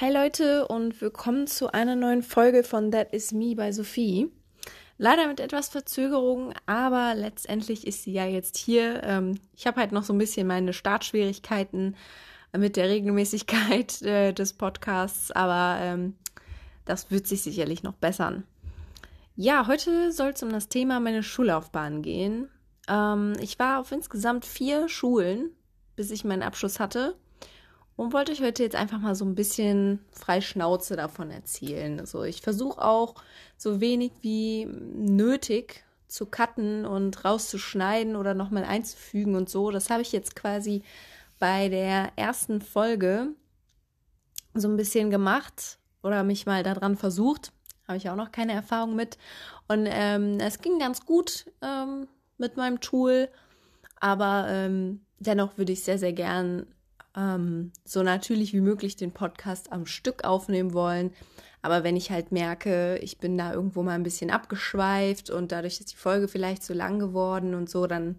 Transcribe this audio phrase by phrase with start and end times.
[0.00, 4.28] Hi Leute und willkommen zu einer neuen Folge von That Is Me bei Sophie.
[4.98, 9.04] Leider mit etwas Verzögerung, aber letztendlich ist sie ja jetzt hier.
[9.04, 11.94] Ähm, ich habe halt noch so ein bisschen meine Startschwierigkeiten
[12.56, 16.16] mit der Regelmäßigkeit äh, des Podcasts, aber ähm,
[16.86, 18.42] das wird sich sicherlich noch bessern.
[19.36, 22.48] Ja, heute soll es um das Thema meine Schullaufbahn gehen.
[22.88, 25.52] Ähm, ich war auf insgesamt vier Schulen,
[25.94, 27.14] bis ich meinen Abschluss hatte
[27.96, 32.00] und wollte euch heute jetzt einfach mal so ein bisschen frei Schnauze davon erzählen.
[32.00, 33.14] Also ich versuche auch
[33.56, 39.70] so wenig wie nötig zu cutten und rauszuschneiden oder nochmal einzufügen und so.
[39.70, 40.82] Das habe ich jetzt quasi
[41.38, 43.28] bei der ersten Folge
[44.54, 47.52] so ein bisschen gemacht oder mich mal daran versucht.
[47.86, 49.18] Habe ich auch noch keine Erfahrung mit.
[49.68, 53.28] Und ähm, es ging ganz gut ähm, mit meinem Tool.
[54.00, 56.66] Aber ähm, dennoch würde ich sehr, sehr gern
[57.16, 61.12] ähm, so natürlich wie möglich den Podcast am Stück aufnehmen wollen.
[61.62, 65.80] Aber wenn ich halt merke, ich bin da irgendwo mal ein bisschen abgeschweift und dadurch
[65.80, 68.18] ist die Folge vielleicht zu lang geworden und so, dann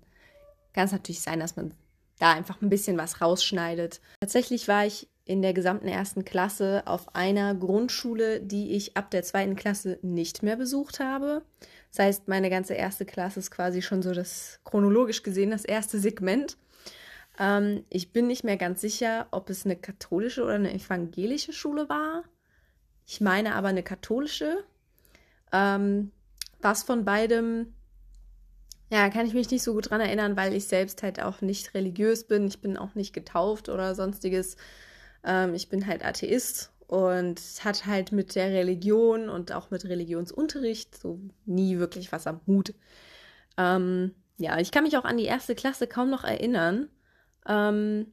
[0.73, 1.71] kann es natürlich sein, dass man
[2.19, 4.01] da einfach ein bisschen was rausschneidet.
[4.19, 9.23] Tatsächlich war ich in der gesamten ersten Klasse auf einer Grundschule, die ich ab der
[9.23, 11.41] zweiten Klasse nicht mehr besucht habe.
[11.91, 15.99] Das heißt, meine ganze erste Klasse ist quasi schon so das chronologisch gesehen das erste
[15.99, 16.57] Segment.
[17.39, 21.89] Ähm, ich bin nicht mehr ganz sicher, ob es eine katholische oder eine evangelische Schule
[21.89, 22.23] war.
[23.05, 24.64] Ich meine aber eine katholische.
[25.52, 26.11] Ähm,
[26.61, 27.73] was von beidem,
[28.89, 31.73] ja, kann ich mich nicht so gut dran erinnern, weil ich selbst halt auch nicht
[31.73, 32.47] religiös bin.
[32.47, 34.58] Ich bin auch nicht getauft oder sonstiges.
[35.23, 40.95] Ähm, ich bin halt Atheist und hat halt mit der Religion und auch mit Religionsunterricht
[40.95, 42.73] so nie wirklich was am Hut.
[43.58, 46.89] Ähm, ja, ich kann mich auch an die erste Klasse kaum noch erinnern.
[47.47, 48.11] Ähm,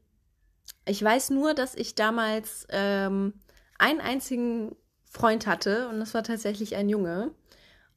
[0.87, 3.35] ich weiß nur, dass ich damals ähm,
[3.79, 7.33] einen einzigen Freund hatte und das war tatsächlich ein Junge.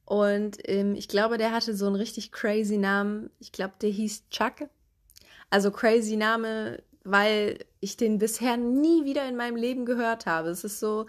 [0.04, 3.30] Und ähm, ich glaube, der hatte so einen richtig crazy Namen.
[3.40, 4.68] Ich glaube, der hieß Chuck.
[5.50, 10.50] Also crazy Name, weil ich den bisher nie wieder in meinem Leben gehört habe.
[10.50, 11.06] Es ist so,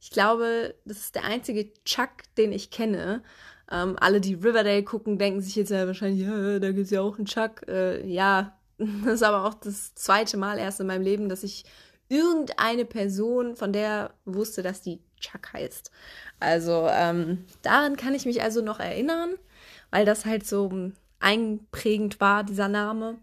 [0.00, 3.22] ich glaube, das ist der einzige Chuck, den ich kenne.
[3.70, 7.02] Ähm, alle, die Riverdale gucken, denken sich jetzt ja wahrscheinlich, ja, da gibt es ja
[7.02, 7.68] auch einen Chuck.
[7.68, 8.57] Äh, ja,
[9.04, 11.64] das ist aber auch das zweite Mal erst in meinem Leben, dass ich
[12.08, 15.90] irgendeine Person von der wusste, dass die Chuck heißt.
[16.40, 19.34] Also ähm, daran kann ich mich also noch erinnern,
[19.90, 23.18] weil das halt so einprägend war, dieser Name.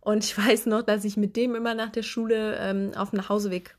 [0.00, 3.18] Und ich weiß noch, dass ich mit dem immer nach der Schule ähm, auf dem
[3.18, 3.76] Nachhauseweg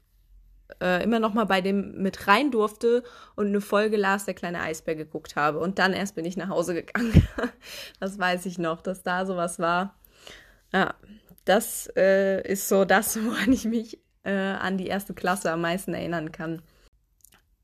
[0.81, 3.03] äh, immer noch mal bei dem mit rein durfte
[3.35, 5.59] und eine Folge Lars der kleine Eisbär geguckt habe.
[5.59, 7.28] Und dann erst bin ich nach Hause gegangen.
[8.00, 9.95] das weiß ich noch, dass da sowas war.
[10.73, 10.95] Ja,
[11.45, 15.94] das äh, ist so das, woran ich mich äh, an die erste Klasse am meisten
[15.94, 16.61] erinnern kann.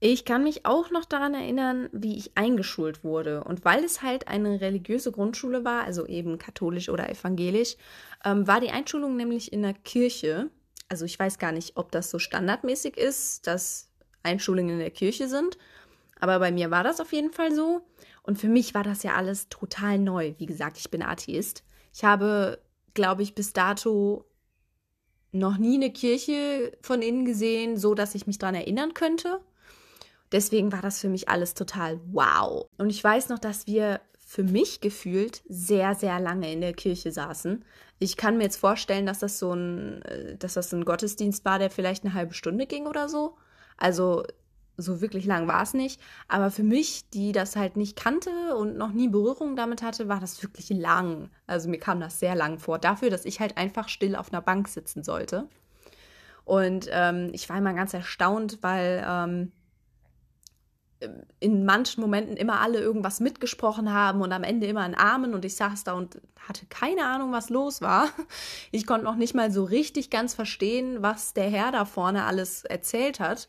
[0.02, 3.44] Ich kann mich auch noch daran erinnern, wie ich eingeschult wurde.
[3.44, 7.76] Und weil es halt eine religiöse Grundschule war, also eben katholisch oder evangelisch,
[8.24, 10.50] ähm, war die Einschulung nämlich in der Kirche.
[10.88, 13.90] Also ich weiß gar nicht, ob das so standardmäßig ist, dass
[14.24, 15.58] Einschulungen in der Kirche sind.
[16.22, 17.82] Aber bei mir war das auf jeden Fall so.
[18.24, 20.34] Und für mich war das ja alles total neu.
[20.38, 21.64] Wie gesagt, ich bin Atheist.
[21.94, 22.60] Ich habe
[22.94, 24.26] glaube ich, bis dato
[25.32, 29.42] noch nie eine Kirche von innen gesehen, so dass ich mich daran erinnern könnte.
[30.32, 32.68] Deswegen war das für mich alles total wow.
[32.78, 37.12] Und ich weiß noch, dass wir für mich gefühlt sehr, sehr lange in der Kirche
[37.12, 37.66] saßen.
[37.98, 41.58] Ich kann mir jetzt vorstellen, dass das so ein, äh, dass das ein Gottesdienst war,
[41.58, 43.38] der vielleicht eine halbe Stunde ging oder so.
[43.78, 44.24] Also
[44.82, 46.02] so wirklich lang war es nicht.
[46.28, 50.20] Aber für mich, die das halt nicht kannte und noch nie Berührung damit hatte, war
[50.20, 51.30] das wirklich lang.
[51.48, 52.80] Also mir kam das sehr lang vor.
[52.80, 55.48] Dafür, dass ich halt einfach still auf einer Bank sitzen sollte.
[56.46, 59.52] Und ähm, ich war immer ganz erstaunt, weil ähm,
[61.40, 65.46] in manchen Momenten immer alle irgendwas mitgesprochen haben und am Ende immer in Armen und
[65.46, 68.10] ich saß da und hatte keine Ahnung, was los war.
[68.72, 72.66] Ich konnte noch nicht mal so richtig ganz verstehen, was der Herr da vorne alles
[72.66, 73.48] erzählt hat.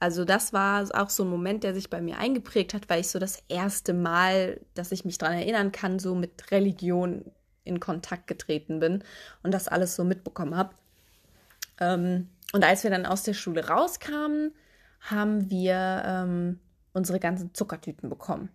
[0.00, 3.08] Also das war auch so ein Moment, der sich bei mir eingeprägt hat, weil ich
[3.08, 7.24] so das erste Mal, dass ich mich daran erinnern kann, so mit Religion
[7.64, 9.02] in Kontakt getreten bin
[9.42, 10.74] und das alles so mitbekommen habe.
[11.80, 14.54] Ähm, und als wir dann aus der Schule rauskamen,
[15.00, 16.60] haben wir ähm,
[16.92, 18.50] unsere ganzen Zuckertüten bekommen.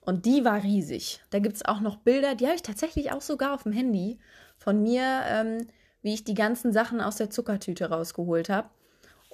[0.00, 1.22] Und die war riesig.
[1.30, 4.18] Da gibt es auch noch Bilder, die habe ich tatsächlich auch sogar auf dem Handy
[4.56, 5.66] von mir, ähm,
[6.02, 8.70] wie ich die ganzen Sachen aus der Zuckertüte rausgeholt habe.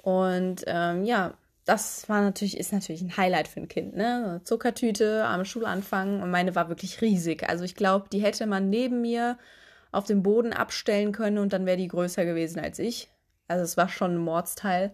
[0.05, 1.33] Und ähm, ja,
[1.65, 4.39] das war natürlich, ist natürlich ein Highlight für ein Kind, ne?
[4.43, 7.49] Zuckertüte am Schulanfang und meine war wirklich riesig.
[7.49, 9.39] Also ich glaube, die hätte man neben mir
[9.91, 13.09] auf dem Boden abstellen können und dann wäre die größer gewesen als ich.
[13.47, 14.93] Also es war schon ein Mordsteil.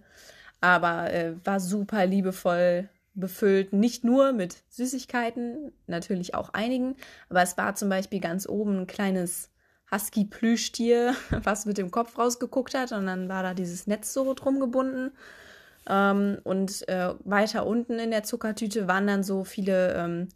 [0.61, 6.95] aber äh, war super liebevoll befüllt, nicht nur mit Süßigkeiten, natürlich auch einigen,
[7.29, 9.50] aber es war zum Beispiel ganz oben ein kleines
[9.93, 14.59] Husky-Plüschtier, was mit dem Kopf rausgeguckt hat und dann war da dieses Netz so drum
[14.59, 15.11] gebunden.
[15.89, 20.29] Ähm, und äh, weiter unten in der Zuckertüte waren dann so viele ähm,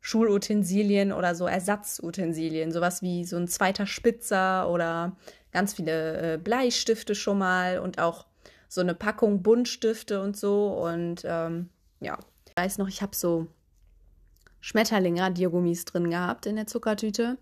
[0.00, 5.16] Schulutensilien oder so Ersatzutensilien, sowas wie so ein zweiter Spitzer oder
[5.52, 8.26] ganz viele äh, Bleistifte schon mal und auch
[8.68, 10.68] so eine Packung Buntstifte und so.
[10.68, 11.68] Und ähm,
[12.00, 12.18] ja,
[12.48, 13.46] ich weiß noch, ich habe so
[14.60, 17.38] Schmetterling-Radiergummis drin gehabt in der Zuckertüte.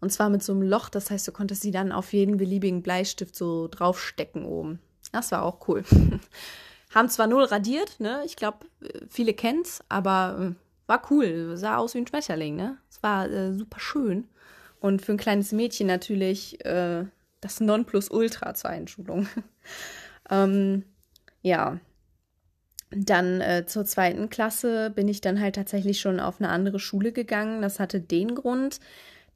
[0.00, 2.82] Und zwar mit so einem Loch, das heißt, du konntest sie dann auf jeden beliebigen
[2.82, 4.80] Bleistift so draufstecken oben.
[5.12, 5.84] Das war auch cool.
[6.94, 8.22] Haben zwar null radiert, ne?
[8.24, 8.66] Ich glaube,
[9.08, 11.56] viele kennen's, aber äh, war cool.
[11.56, 12.78] Sah aus wie ein Schmetterling, ne?
[12.90, 14.28] Es war äh, super schön.
[14.80, 17.04] Und für ein kleines Mädchen natürlich äh,
[17.40, 19.28] das Nonplusultra zur Einschulung.
[20.30, 20.84] ähm,
[21.42, 21.78] ja.
[22.90, 27.12] Dann äh, zur zweiten Klasse bin ich dann halt tatsächlich schon auf eine andere Schule
[27.12, 27.62] gegangen.
[27.62, 28.80] Das hatte den Grund,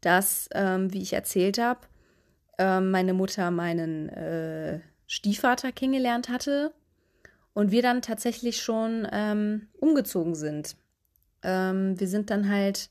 [0.04, 1.80] dass, ähm, wie ich erzählt habe,
[2.58, 6.72] äh, meine Mutter meinen äh, Stiefvater kennengelernt hatte
[7.52, 10.76] und wir dann tatsächlich schon ähm, umgezogen sind.
[11.42, 12.90] Ähm, wir sind dann halt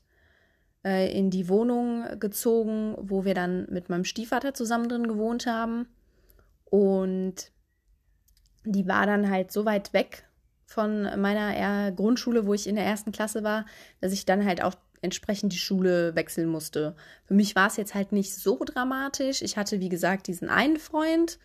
[0.84, 5.86] äh, in die Wohnung gezogen, wo wir dann mit meinem Stiefvater zusammen drin gewohnt haben.
[6.64, 7.52] Und
[8.64, 10.24] die war dann halt so weit weg
[10.66, 13.66] von meiner Grundschule, wo ich in der ersten Klasse war,
[14.00, 16.96] dass ich dann halt auch entsprechend die Schule wechseln musste.
[17.24, 19.42] Für mich war es jetzt halt nicht so dramatisch.
[19.42, 21.38] Ich hatte, wie gesagt, diesen einen Freund.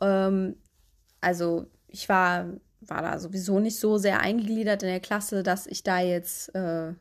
[0.00, 0.56] Ähm,
[1.20, 2.46] also ich war,
[2.80, 6.94] war da sowieso nicht so sehr eingegliedert in der Klasse, dass ich da jetzt, äh,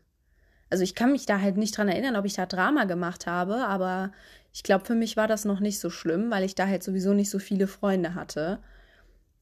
[0.70, 3.68] also ich kann mich da halt nicht dran erinnern, ob ich da Drama gemacht habe,
[3.68, 4.12] aber
[4.52, 7.14] ich glaube, für mich war das noch nicht so schlimm, weil ich da halt sowieso
[7.14, 8.60] nicht so viele Freunde hatte.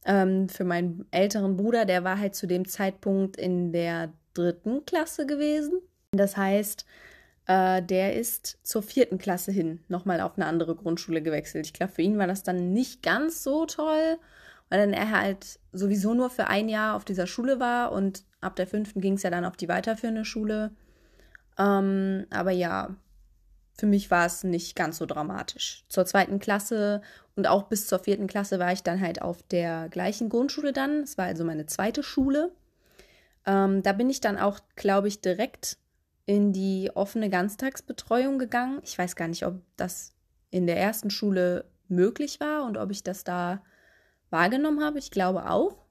[0.04, 5.26] Ähm, für meinen älteren Bruder, der war halt zu dem Zeitpunkt in der dritten Klasse
[5.26, 5.80] gewesen.
[6.12, 6.86] Das heißt,
[7.46, 11.66] äh, der ist zur vierten Klasse hin nochmal auf eine andere Grundschule gewechselt.
[11.66, 14.18] Ich glaube, für ihn war das dann nicht ganz so toll,
[14.70, 18.56] weil dann er halt sowieso nur für ein Jahr auf dieser Schule war und ab
[18.56, 20.70] der fünften ging es ja dann auf die weiterführende Schule.
[21.58, 22.96] Ähm, aber ja,
[23.78, 25.84] für mich war es nicht ganz so dramatisch.
[25.88, 27.02] Zur zweiten Klasse
[27.36, 31.02] und auch bis zur vierten Klasse war ich dann halt auf der gleichen Grundschule dann.
[31.02, 32.50] Es war also meine zweite Schule.
[33.46, 35.78] Ähm, da bin ich dann auch, glaube ich, direkt
[36.28, 38.80] in die offene Ganztagsbetreuung gegangen.
[38.84, 40.12] Ich weiß gar nicht, ob das
[40.50, 43.62] in der ersten Schule möglich war und ob ich das da
[44.28, 44.98] wahrgenommen habe.
[44.98, 45.86] Ich glaube auch.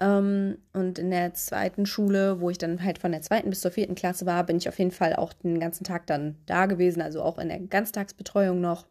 [0.00, 3.70] Ähm, und in der zweiten Schule, wo ich dann halt von der zweiten bis zur
[3.70, 7.00] vierten Klasse war, bin ich auf jeden Fall auch den ganzen Tag dann da gewesen,
[7.00, 8.84] also auch in der Ganztagsbetreuung noch.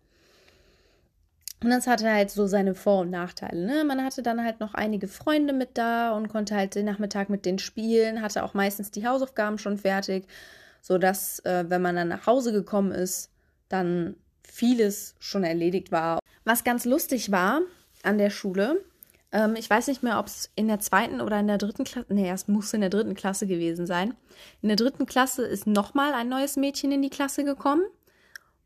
[1.63, 3.65] Und das hatte halt so seine Vor- und Nachteile.
[3.65, 3.83] Ne?
[3.85, 7.45] Man hatte dann halt noch einige Freunde mit da und konnte halt den Nachmittag mit
[7.45, 10.27] denen spielen, hatte auch meistens die Hausaufgaben schon fertig,
[10.81, 13.31] sodass, äh, wenn man dann nach Hause gekommen ist,
[13.69, 16.19] dann vieles schon erledigt war.
[16.43, 17.61] Was ganz lustig war,
[18.03, 18.83] an der Schule.
[19.31, 22.13] Ähm, ich weiß nicht mehr, ob es in der zweiten oder in der dritten Klasse,
[22.13, 24.13] nee, es muss in der dritten Klasse gewesen sein.
[24.61, 27.83] In der dritten Klasse ist nochmal ein neues Mädchen in die Klasse gekommen.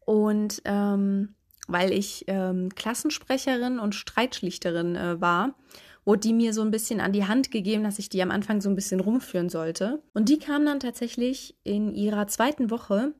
[0.05, 1.35] Und ähm,
[1.69, 5.55] weil ich ähm, Klassensprecherin und Streitschlichterin äh, war,
[6.03, 8.59] wurde die mir so ein bisschen an die Hand gegeben, dass ich die am Anfang
[8.59, 10.01] so ein bisschen rumführen sollte.
[10.13, 13.13] Und die kam dann tatsächlich in ihrer zweiten Woche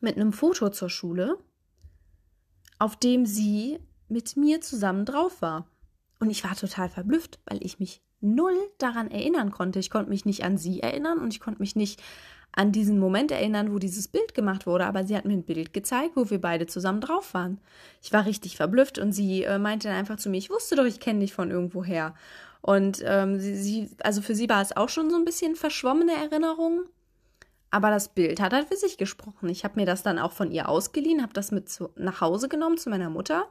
[0.00, 1.36] mit einem Foto zur Schule,
[2.78, 5.66] auf dem sie mit mir zusammen drauf war.
[6.20, 9.80] Und ich war total verblüfft, weil ich mich null daran erinnern konnte.
[9.80, 12.00] Ich konnte mich nicht an sie erinnern und ich konnte mich nicht
[12.56, 15.72] an diesen Moment erinnern, wo dieses Bild gemacht wurde, aber sie hat mir ein Bild
[15.72, 17.58] gezeigt, wo wir beide zusammen drauf waren.
[18.02, 20.84] Ich war richtig verblüfft und sie äh, meinte dann einfach zu mir, ich wusste doch,
[20.84, 22.14] ich kenne dich von irgendwoher.
[22.60, 26.12] Und ähm, sie, sie, also für sie war es auch schon so ein bisschen verschwommene
[26.12, 26.84] Erinnerung,
[27.70, 29.48] aber das Bild hat halt für sich gesprochen.
[29.48, 32.48] Ich habe mir das dann auch von ihr ausgeliehen, habe das mit zu, nach Hause
[32.48, 33.48] genommen zu meiner Mutter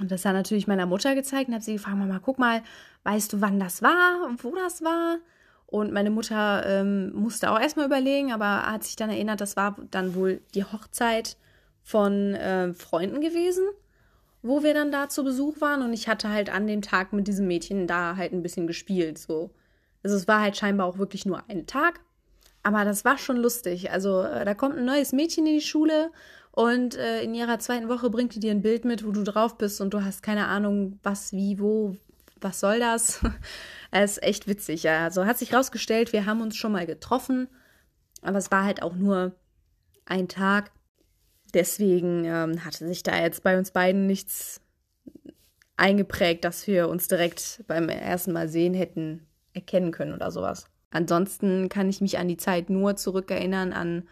[0.00, 2.62] und das hat natürlich meiner Mutter gezeigt und habe sie gefragt, Mama, guck mal,
[3.04, 5.18] weißt du, wann das war, wo das war?
[5.66, 9.76] Und meine Mutter ähm, musste auch erstmal überlegen, aber hat sich dann erinnert, das war
[9.90, 11.36] dann wohl die Hochzeit
[11.82, 13.64] von äh, Freunden gewesen,
[14.42, 15.82] wo wir dann da zu Besuch waren.
[15.82, 19.18] Und ich hatte halt an dem Tag mit diesem Mädchen da halt ein bisschen gespielt.
[19.18, 19.50] So.
[20.02, 22.00] Also es war halt scheinbar auch wirklich nur ein Tag.
[22.62, 23.90] Aber das war schon lustig.
[23.90, 26.10] Also äh, da kommt ein neues Mädchen in die Schule
[26.50, 29.58] und äh, in ihrer zweiten Woche bringt die dir ein Bild mit, wo du drauf
[29.58, 31.96] bist und du hast keine Ahnung, was, wie, wo,
[32.44, 33.20] was soll das?
[33.96, 34.90] Es ist echt witzig.
[34.90, 37.46] Also hat sich rausgestellt, wir haben uns schon mal getroffen,
[38.22, 39.36] aber es war halt auch nur
[40.04, 40.72] ein Tag.
[41.54, 44.60] Deswegen ähm, hatte sich da jetzt bei uns beiden nichts
[45.76, 50.66] eingeprägt, dass wir uns direkt beim ersten Mal sehen hätten erkennen können oder sowas.
[50.90, 54.08] Ansonsten kann ich mich an die Zeit nur zurückerinnern, an,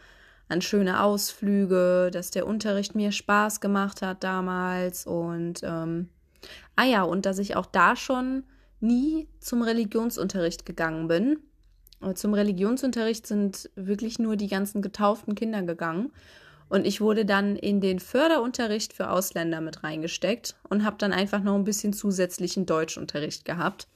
[0.48, 6.08] an schöne Ausflüge, dass der Unterricht mir Spaß gemacht hat damals und ähm,
[6.76, 8.44] ah ja, und dass ich auch da schon
[8.80, 11.38] nie zum Religionsunterricht gegangen bin.
[12.14, 16.12] Zum Religionsunterricht sind wirklich nur die ganzen getauften Kinder gegangen.
[16.68, 21.42] Und ich wurde dann in den Förderunterricht für Ausländer mit reingesteckt und habe dann einfach
[21.42, 23.88] noch ein bisschen zusätzlichen Deutschunterricht gehabt.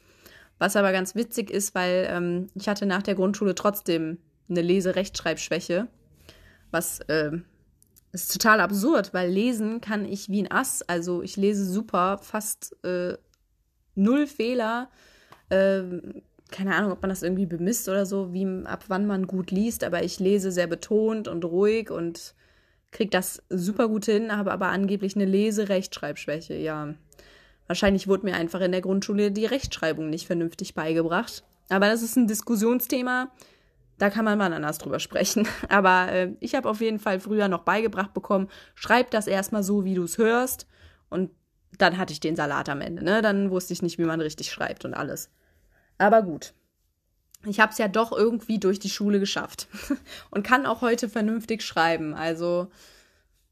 [0.59, 4.19] Was aber ganz witzig ist, weil ähm, ich hatte nach der Grundschule trotzdem
[4.49, 5.89] eine Lese-Rechtschreibschwäche.
[6.71, 7.33] Was äh,
[8.23, 10.83] ist total absurd, weil lesen kann ich wie ein Ass.
[10.83, 13.17] Also ich lese super, fast äh,
[13.95, 14.89] null Fehler.
[15.49, 15.83] Äh,
[16.51, 19.85] keine Ahnung, ob man das irgendwie bemisst oder so, wie ab wann man gut liest,
[19.85, 22.35] aber ich lese sehr betont und ruhig und
[22.93, 26.95] kriege das super gut hin, habe aber angeblich eine Lese-Rechtschreibschwäche, ja.
[27.67, 31.43] Wahrscheinlich wurde mir einfach in der Grundschule die Rechtschreibung nicht vernünftig beigebracht.
[31.69, 33.33] Aber das ist ein Diskussionsthema,
[33.99, 35.49] da kann man mal anders drüber sprechen.
[35.69, 39.85] Aber äh, ich habe auf jeden Fall früher noch beigebracht bekommen, schreib das erstmal so,
[39.85, 40.67] wie du es hörst.
[41.09, 41.31] Und
[41.79, 43.05] dann hatte ich den Salat am Ende.
[43.05, 43.23] Ne?
[43.23, 45.31] Dann wusste ich nicht, wie man richtig schreibt und alles.
[45.99, 46.53] Aber gut.
[47.45, 49.69] Ich habe es ja doch irgendwie durch die Schule geschafft
[50.31, 52.15] und kann auch heute vernünftig schreiben.
[52.15, 52.69] Also,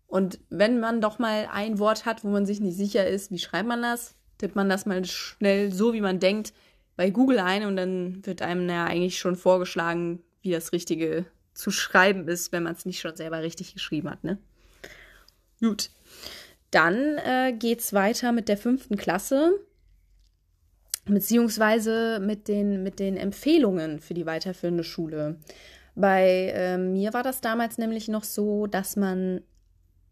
[0.07, 3.39] und wenn man doch mal ein Wort hat, wo man sich nicht sicher ist, wie
[3.39, 6.53] schreibt man das, tippt man das mal schnell so, wie man denkt,
[6.97, 11.71] bei Google ein und dann wird einem ja eigentlich schon vorgeschlagen, wie das Richtige zu
[11.71, 14.39] schreiben ist, wenn man es nicht schon selber richtig geschrieben hat, ne?
[15.61, 15.91] Gut.
[16.71, 19.59] Dann äh, es weiter mit der fünften Klasse
[21.07, 25.37] beziehungsweise mit den, mit den Empfehlungen für die weiterführende Schule.
[25.95, 29.43] Bei äh, mir war das damals nämlich noch so, dass man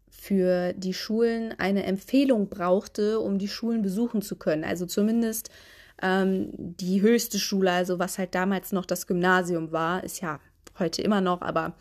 [0.09, 4.63] für die Schulen eine Empfehlung brauchte, um die Schulen besuchen zu können.
[4.63, 5.49] Also zumindest
[6.03, 10.39] ähm, die höchste Schule, also was halt damals noch das Gymnasium war, ist ja
[10.77, 11.73] heute immer noch, aber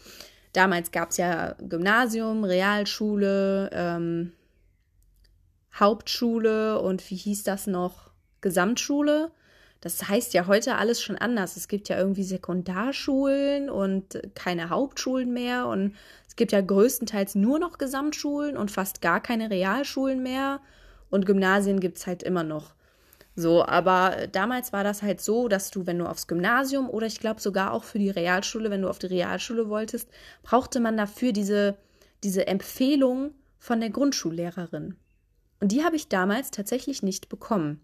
[0.52, 4.32] damals gab es ja Gymnasium, Realschule, ähm,
[5.74, 8.12] Hauptschule und wie hieß das noch?
[8.42, 9.32] Gesamtschule.
[9.80, 11.56] Das heißt ja heute alles schon anders.
[11.56, 15.96] Es gibt ja irgendwie Sekundarschulen und keine Hauptschulen mehr und
[16.28, 20.60] es gibt ja größtenteils nur noch Gesamtschulen und fast gar keine Realschulen mehr
[21.10, 22.74] und Gymnasien gibt es halt immer noch.
[23.34, 27.18] So, aber damals war das halt so, dass du, wenn du aufs Gymnasium oder ich
[27.18, 30.10] glaube sogar auch für die Realschule, wenn du auf die Realschule wolltest,
[30.42, 31.78] brauchte man dafür diese,
[32.24, 34.96] diese Empfehlung von der Grundschullehrerin.
[35.60, 37.80] Und die habe ich damals tatsächlich nicht bekommen.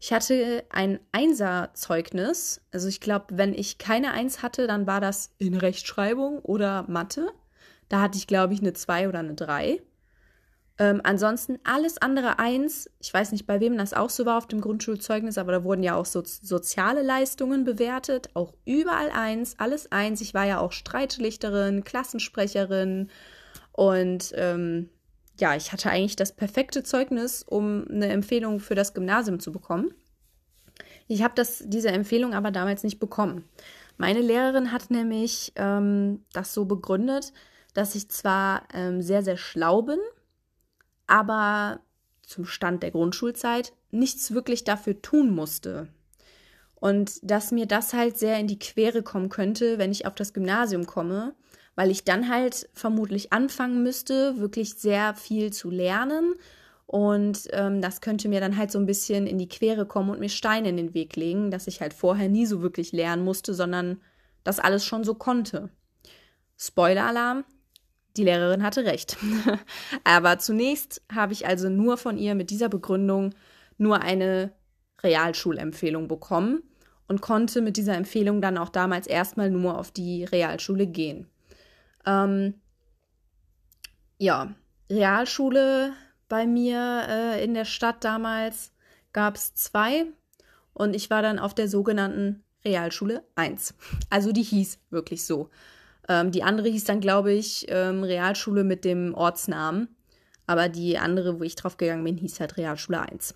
[0.00, 2.60] Ich hatte ein Einserzeugnis.
[2.72, 7.28] Also ich glaube, wenn ich keine Eins hatte, dann war das in Rechtschreibung oder Mathe.
[7.88, 9.80] Da hatte ich, glaube ich, eine Zwei oder eine Drei.
[10.80, 12.88] Ähm, ansonsten alles andere Eins.
[13.00, 15.82] Ich weiß nicht, bei wem das auch so war auf dem Grundschulzeugnis, aber da wurden
[15.82, 18.30] ja auch so soziale Leistungen bewertet.
[18.32, 20.22] Auch überall Eins, alles Eins.
[20.22, 23.10] Ich war ja auch Streitlichterin, Klassensprecherin
[23.72, 24.88] und ähm,
[25.38, 29.92] ja, ich hatte eigentlich das perfekte Zeugnis, um eine Empfehlung für das Gymnasium zu bekommen.
[31.08, 33.44] Ich habe diese Empfehlung aber damals nicht bekommen.
[33.98, 37.34] Meine Lehrerin hat nämlich ähm, das so begründet,
[37.74, 39.98] dass ich zwar ähm, sehr, sehr schlau bin,
[41.10, 41.80] aber
[42.22, 45.88] zum Stand der Grundschulzeit nichts wirklich dafür tun musste.
[46.76, 50.32] Und dass mir das halt sehr in die Quere kommen könnte, wenn ich auf das
[50.32, 51.34] Gymnasium komme
[51.80, 56.34] weil ich dann halt vermutlich anfangen müsste, wirklich sehr viel zu lernen.
[56.86, 60.20] Und ähm, das könnte mir dann halt so ein bisschen in die Quere kommen und
[60.20, 63.54] mir Steine in den Weg legen, dass ich halt vorher nie so wirklich lernen musste,
[63.54, 64.00] sondern
[64.44, 65.70] das alles schon so konnte.
[66.58, 67.44] Spoiler-Alarm,
[68.16, 69.16] die Lehrerin hatte recht.
[70.04, 73.34] Aber zunächst habe ich also nur von ihr mit dieser Begründung
[73.78, 74.52] nur eine
[75.02, 76.62] Realschulempfehlung bekommen
[77.08, 81.26] und konnte mit dieser Empfehlung dann auch damals erstmal nur auf die Realschule gehen.
[82.06, 82.54] Ähm,
[84.18, 84.54] ja,
[84.90, 85.92] Realschule
[86.28, 88.72] bei mir äh, in der Stadt damals
[89.12, 90.06] gab es zwei
[90.72, 93.74] und ich war dann auf der sogenannten Realschule 1.
[94.10, 95.50] Also die hieß wirklich so.
[96.08, 99.88] Ähm, die andere hieß dann, glaube ich, ähm, Realschule mit dem Ortsnamen.
[100.46, 103.34] Aber die andere, wo ich drauf gegangen bin, hieß halt Realschule 1.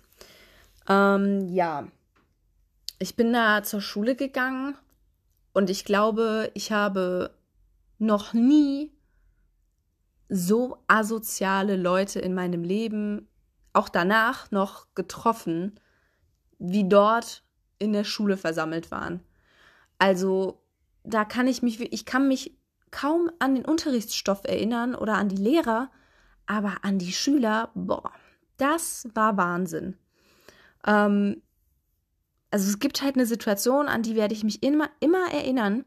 [0.89, 1.87] Ähm, ja,
[2.99, 4.75] ich bin da zur Schule gegangen
[5.53, 7.31] und ich glaube, ich habe
[7.97, 8.91] noch nie
[10.27, 13.27] so asoziale Leute in meinem Leben,
[13.73, 15.79] auch danach noch getroffen,
[16.57, 17.43] wie dort
[17.77, 19.21] in der Schule versammelt waren.
[19.99, 20.61] Also
[21.05, 22.57] da kann ich mich, ich kann mich
[22.91, 25.91] kaum an den Unterrichtsstoff erinnern oder an die Lehrer,
[26.45, 28.11] aber an die Schüler, boah,
[28.57, 29.97] das war Wahnsinn.
[30.85, 31.41] Ähm,
[32.51, 35.83] also es gibt halt eine Situation, an die werde ich mich immer, immer erinnern.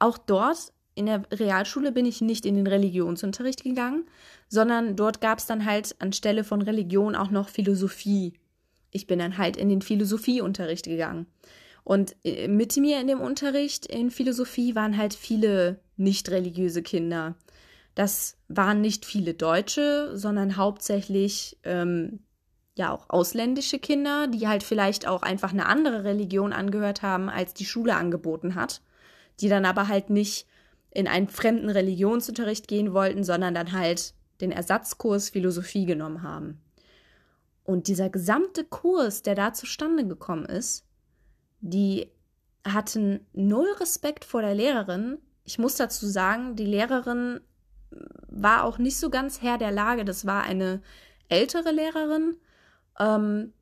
[0.00, 4.04] Auch dort in der Realschule bin ich nicht in den Religionsunterricht gegangen,
[4.48, 8.32] sondern dort gab es dann halt anstelle von Religion auch noch Philosophie.
[8.90, 11.26] Ich bin dann halt in den Philosophieunterricht gegangen.
[11.88, 17.34] Und äh, mit mir in dem Unterricht in Philosophie waren halt viele nicht religiöse Kinder.
[17.94, 22.20] Das waren nicht viele Deutsche, sondern hauptsächlich ähm,
[22.76, 27.54] ja auch ausländische Kinder, die halt vielleicht auch einfach eine andere Religion angehört haben, als
[27.54, 28.82] die Schule angeboten hat,
[29.40, 30.46] die dann aber halt nicht
[30.90, 36.60] in einen fremden Religionsunterricht gehen wollten, sondern dann halt den Ersatzkurs Philosophie genommen haben.
[37.64, 40.84] Und dieser gesamte Kurs, der da zustande gekommen ist,
[41.60, 42.10] die
[42.64, 45.18] hatten null Respekt vor der Lehrerin.
[45.44, 47.40] Ich muss dazu sagen, die Lehrerin
[48.28, 50.04] war auch nicht so ganz Herr der Lage.
[50.04, 50.82] Das war eine
[51.28, 52.36] ältere Lehrerin,
[52.98, 53.52] ähm,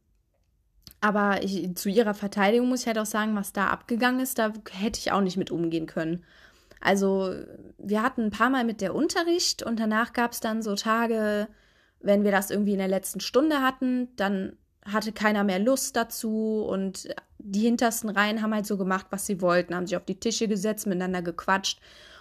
[1.01, 4.53] aber ich, zu ihrer Verteidigung muss ich halt auch sagen, was da abgegangen ist, da
[4.71, 6.25] hätte ich auch nicht mit umgehen können.
[6.81, 7.35] Also
[7.79, 11.49] wir hatten ein paar Mal mit der Unterricht und danach gab es dann so Tage,
[12.01, 14.57] wenn wir das irgendwie in der letzten Stunde hatten, dann
[14.93, 19.41] hatte keiner mehr Lust dazu und die hintersten Reihen haben halt so gemacht, was sie
[19.41, 21.81] wollten, haben sich auf die Tische gesetzt, miteinander gequatscht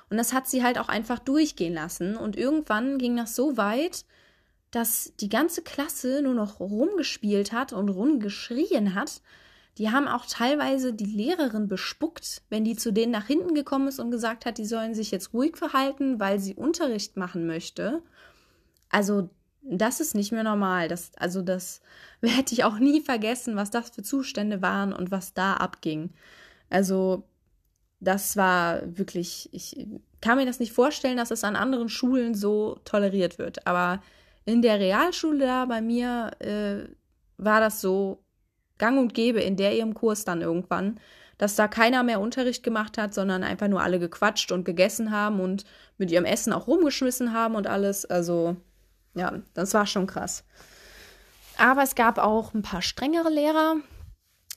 [0.09, 4.05] und das hat sie halt auch einfach durchgehen lassen und irgendwann ging das so weit,
[4.71, 9.21] dass die ganze Klasse nur noch rumgespielt hat und rumgeschrien hat.
[9.77, 13.99] Die haben auch teilweise die Lehrerin bespuckt, wenn die zu denen nach hinten gekommen ist
[13.99, 18.01] und gesagt hat, die sollen sich jetzt ruhig verhalten, weil sie Unterricht machen möchte.
[18.89, 19.29] Also,
[19.67, 20.87] das ist nicht mehr normal.
[20.87, 21.81] Das, also, das
[22.21, 26.11] hätte ich auch nie vergessen, was das für Zustände waren und was da abging.
[26.69, 27.23] Also,
[27.99, 29.87] das war wirklich, ich
[30.21, 33.65] kann mir das nicht vorstellen, dass es an anderen Schulen so toleriert wird.
[33.67, 34.01] Aber
[34.45, 36.87] in der Realschule da bei mir äh,
[37.37, 38.23] war das so
[38.77, 40.99] gang und gäbe in der ihrem Kurs dann irgendwann,
[41.37, 45.39] dass da keiner mehr Unterricht gemacht hat, sondern einfach nur alle gequatscht und gegessen haben
[45.39, 45.65] und
[45.97, 48.05] mit ihrem Essen auch rumgeschmissen haben und alles.
[48.05, 48.57] Also
[49.15, 50.43] ja, das war schon krass.
[51.57, 53.77] Aber es gab auch ein paar strengere Lehrer.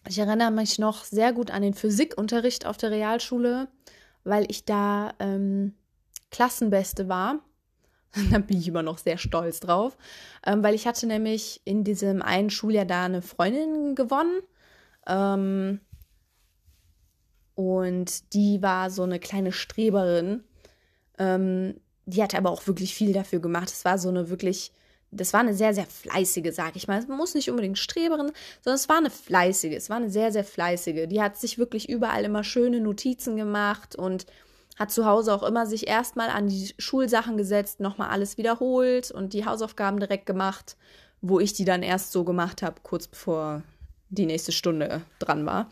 [0.07, 3.69] Ich erinnere mich noch sehr gut an den Physikunterricht auf der Realschule,
[4.25, 5.75] weil ich da ähm,
[6.31, 7.41] Klassenbeste war.
[8.31, 9.97] da bin ich immer noch sehr stolz drauf,
[10.47, 14.41] ähm, weil ich hatte nämlich in diesem einen Schuljahr da eine Freundin gewonnen.
[15.07, 15.81] Ähm,
[17.55, 20.45] und die war so eine kleine Streberin.
[21.19, 23.69] Ähm, die hat aber auch wirklich viel dafür gemacht.
[23.69, 24.73] Es war so eine wirklich,
[25.11, 26.99] das war eine sehr, sehr fleißige, sag ich mal.
[26.99, 30.45] Es muss nicht unbedingt Streberin, sondern es war eine fleißige, es war eine sehr, sehr
[30.45, 31.07] fleißige.
[31.07, 34.25] Die hat sich wirklich überall immer schöne Notizen gemacht und
[34.79, 39.35] hat zu Hause auch immer sich erstmal an die Schulsachen gesetzt, nochmal alles wiederholt und
[39.35, 40.77] die Hausaufgaben direkt gemacht,
[41.21, 43.63] wo ich die dann erst so gemacht habe, kurz bevor
[44.09, 45.71] die nächste Stunde dran war.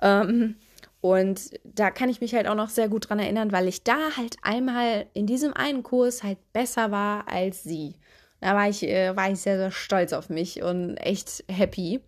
[0.00, 0.56] Ähm,
[1.02, 4.16] und da kann ich mich halt auch noch sehr gut dran erinnern, weil ich da
[4.16, 7.96] halt einmal in diesem einen Kurs halt besser war als sie.
[8.40, 12.00] Da war ich, äh, war ich sehr, sehr stolz auf mich und echt happy.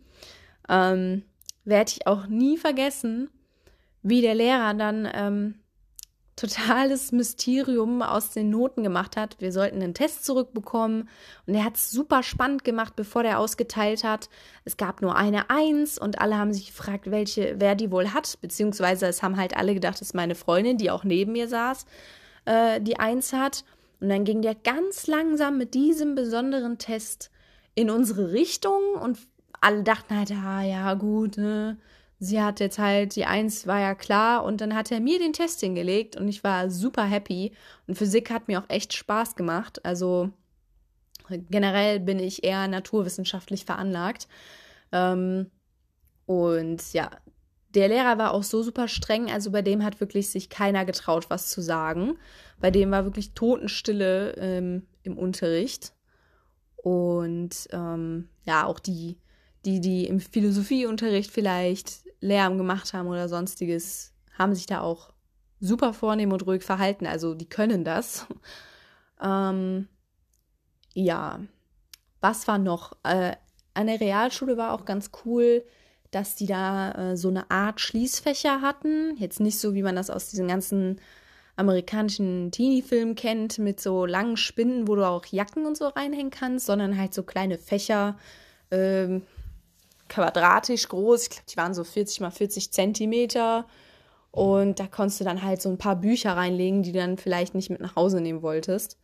[0.68, 1.24] Ähm,
[1.64, 3.30] Werde ich auch nie vergessen,
[4.02, 5.54] wie der Lehrer dann ähm,
[6.36, 9.36] totales Mysterium aus den Noten gemacht hat.
[9.40, 11.08] Wir sollten einen Test zurückbekommen
[11.46, 14.28] und er hat es super spannend gemacht, bevor der ausgeteilt hat.
[14.64, 18.38] Es gab nur eine Eins und alle haben sich gefragt, welche, wer die wohl hat,
[18.40, 21.86] beziehungsweise es haben halt alle gedacht, dass meine Freundin, die auch neben mir saß,
[22.46, 23.64] äh, die Eins hat.
[24.00, 27.30] Und dann ging der ganz langsam mit diesem besonderen Test
[27.74, 29.18] in unsere Richtung und
[29.60, 31.78] alle dachten halt, ah ja, gut, ne?
[32.24, 35.32] Sie hat jetzt halt, die Eins war ja klar und dann hat er mir den
[35.32, 37.52] Test hingelegt und ich war super happy
[37.86, 39.84] und Physik hat mir auch echt Spaß gemacht.
[39.84, 40.30] Also
[41.28, 44.28] generell bin ich eher naturwissenschaftlich veranlagt.
[44.92, 45.50] Ähm,
[46.26, 47.10] und ja,
[47.74, 51.28] der Lehrer war auch so super streng, also bei dem hat wirklich sich keiner getraut,
[51.28, 52.16] was zu sagen.
[52.60, 55.92] Bei dem war wirklich Totenstille ähm, im Unterricht.
[56.76, 59.16] Und ähm, ja, auch die,
[59.64, 65.12] die, die im Philosophieunterricht vielleicht Lärm gemacht haben oder sonstiges, haben sich da auch
[65.60, 67.06] super vornehm und ruhig verhalten.
[67.06, 68.26] Also die können das.
[69.22, 69.88] ähm,
[70.94, 71.40] ja,
[72.20, 72.96] was war noch?
[73.02, 73.36] Äh,
[73.74, 75.64] an der Realschule war auch ganz cool,
[76.10, 79.16] dass die da äh, so eine Art Schließfächer hatten.
[79.18, 81.00] Jetzt nicht so, wie man das aus diesen ganzen
[81.56, 86.66] amerikanischen Teenie-Filmen kennt, mit so langen Spinnen, wo du auch Jacken und so reinhängen kannst,
[86.66, 88.18] sondern halt so kleine Fächer,
[88.70, 89.22] ähm,
[90.08, 91.22] quadratisch groß.
[91.22, 93.66] Ich glaube, die waren so 40 mal 40 Zentimeter.
[94.30, 97.54] Und da konntest du dann halt so ein paar Bücher reinlegen, die du dann vielleicht
[97.54, 98.98] nicht mit nach Hause nehmen wolltest.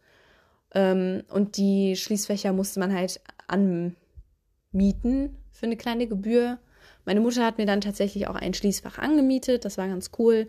[0.74, 6.58] Ähm, und die Schließfächer musste man halt anmieten für eine kleine Gebühr.
[7.04, 10.46] Meine Mutter hat mir dann tatsächlich auch ein Schließfach angemietet, das war ganz cool.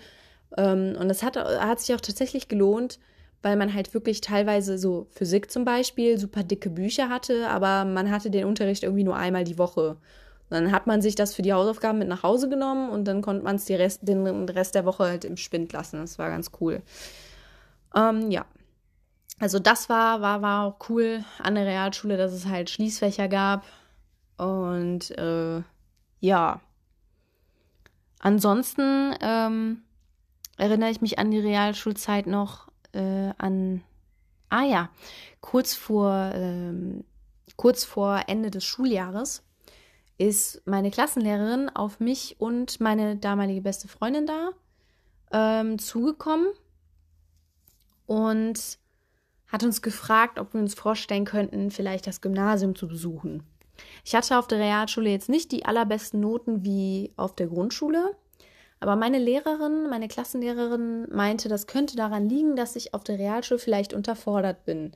[0.58, 3.00] Ähm, und das hat, hat sich auch tatsächlich gelohnt,
[3.42, 8.12] weil man halt wirklich teilweise so Physik zum Beispiel super dicke Bücher hatte, aber man
[8.12, 9.98] hatte den Unterricht irgendwie nur einmal die Woche.
[10.52, 13.42] Dann hat man sich das für die Hausaufgaben mit nach Hause genommen und dann konnte
[13.44, 16.02] man es Rest, den Rest der Woche halt im Spind lassen.
[16.02, 16.82] Das war ganz cool.
[17.96, 18.46] Ähm, ja.
[19.40, 23.64] Also das war, war, war auch cool an der Realschule, dass es halt Schließfächer gab.
[24.36, 25.62] Und äh,
[26.20, 26.60] ja.
[28.20, 29.84] Ansonsten ähm,
[30.58, 33.84] erinnere ich mich an die Realschulzeit noch äh, an,
[34.50, 34.90] ah ja,
[35.40, 37.06] kurz vor, ähm,
[37.56, 39.44] kurz vor Ende des Schuljahres
[40.22, 44.52] ist meine Klassenlehrerin auf mich und meine damalige beste Freundin da
[45.32, 46.48] ähm, zugekommen
[48.06, 48.78] und
[49.48, 53.44] hat uns gefragt, ob wir uns vorstellen könnten, vielleicht das Gymnasium zu besuchen.
[54.06, 58.16] Ich hatte auf der Realschule jetzt nicht die allerbesten Noten wie auf der Grundschule,
[58.80, 63.60] aber meine Lehrerin, meine Klassenlehrerin meinte, das könnte daran liegen, dass ich auf der Realschule
[63.60, 64.92] vielleicht unterfordert bin.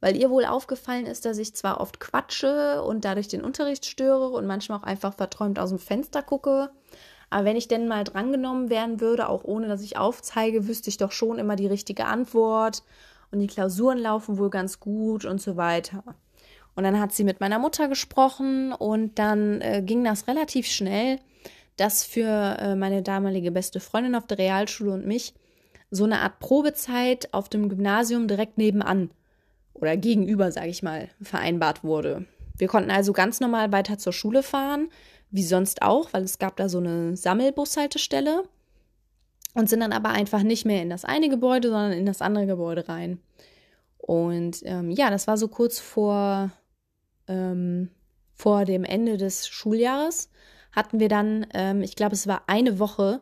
[0.00, 4.28] Weil ihr wohl aufgefallen ist, dass ich zwar oft quatsche und dadurch den Unterricht störe
[4.28, 6.70] und manchmal auch einfach verträumt aus dem Fenster gucke.
[7.30, 10.98] Aber wenn ich denn mal drangenommen werden würde, auch ohne dass ich aufzeige, wüsste ich
[10.98, 12.82] doch schon immer die richtige Antwort.
[13.32, 16.04] Und die Klausuren laufen wohl ganz gut und so weiter.
[16.76, 21.18] Und dann hat sie mit meiner Mutter gesprochen und dann äh, ging das relativ schnell
[21.76, 25.34] dass für äh, meine damalige beste Freundin auf der Realschule und mich
[25.90, 29.10] so eine Art Probezeit auf dem Gymnasium direkt nebenan
[29.80, 32.26] oder gegenüber, sage ich mal, vereinbart wurde.
[32.58, 34.88] Wir konnten also ganz normal weiter zur Schule fahren,
[35.30, 38.44] wie sonst auch, weil es gab da so eine Sammelbushaltestelle
[39.54, 42.46] und sind dann aber einfach nicht mehr in das eine Gebäude, sondern in das andere
[42.46, 43.20] Gebäude rein.
[43.98, 46.50] Und ähm, ja, das war so kurz vor,
[47.26, 47.90] ähm,
[48.34, 50.30] vor dem Ende des Schuljahres
[50.72, 53.20] hatten wir dann, ähm, ich glaube, es war eine Woche,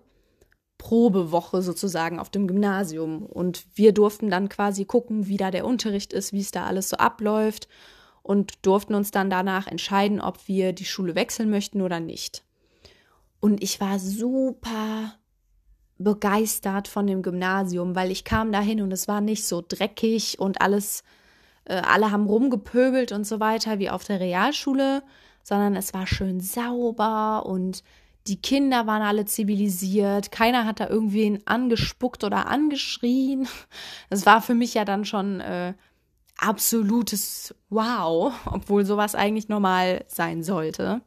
[0.84, 3.22] Probewoche sozusagen auf dem Gymnasium.
[3.24, 6.90] Und wir durften dann quasi gucken, wie da der Unterricht ist, wie es da alles
[6.90, 7.68] so abläuft
[8.22, 12.44] und durften uns dann danach entscheiden, ob wir die Schule wechseln möchten oder nicht.
[13.40, 15.14] Und ich war super
[15.96, 20.60] begeistert von dem Gymnasium, weil ich kam dahin und es war nicht so dreckig und
[20.60, 21.02] alles,
[21.64, 25.02] äh, alle haben rumgepöbelt und so weiter wie auf der Realschule,
[25.42, 27.82] sondern es war schön sauber und
[28.26, 33.46] die Kinder waren alle zivilisiert, keiner hat da irgendwen angespuckt oder angeschrien.
[34.10, 35.74] Das war für mich ja dann schon äh,
[36.38, 41.02] absolutes Wow, obwohl sowas eigentlich normal sein sollte.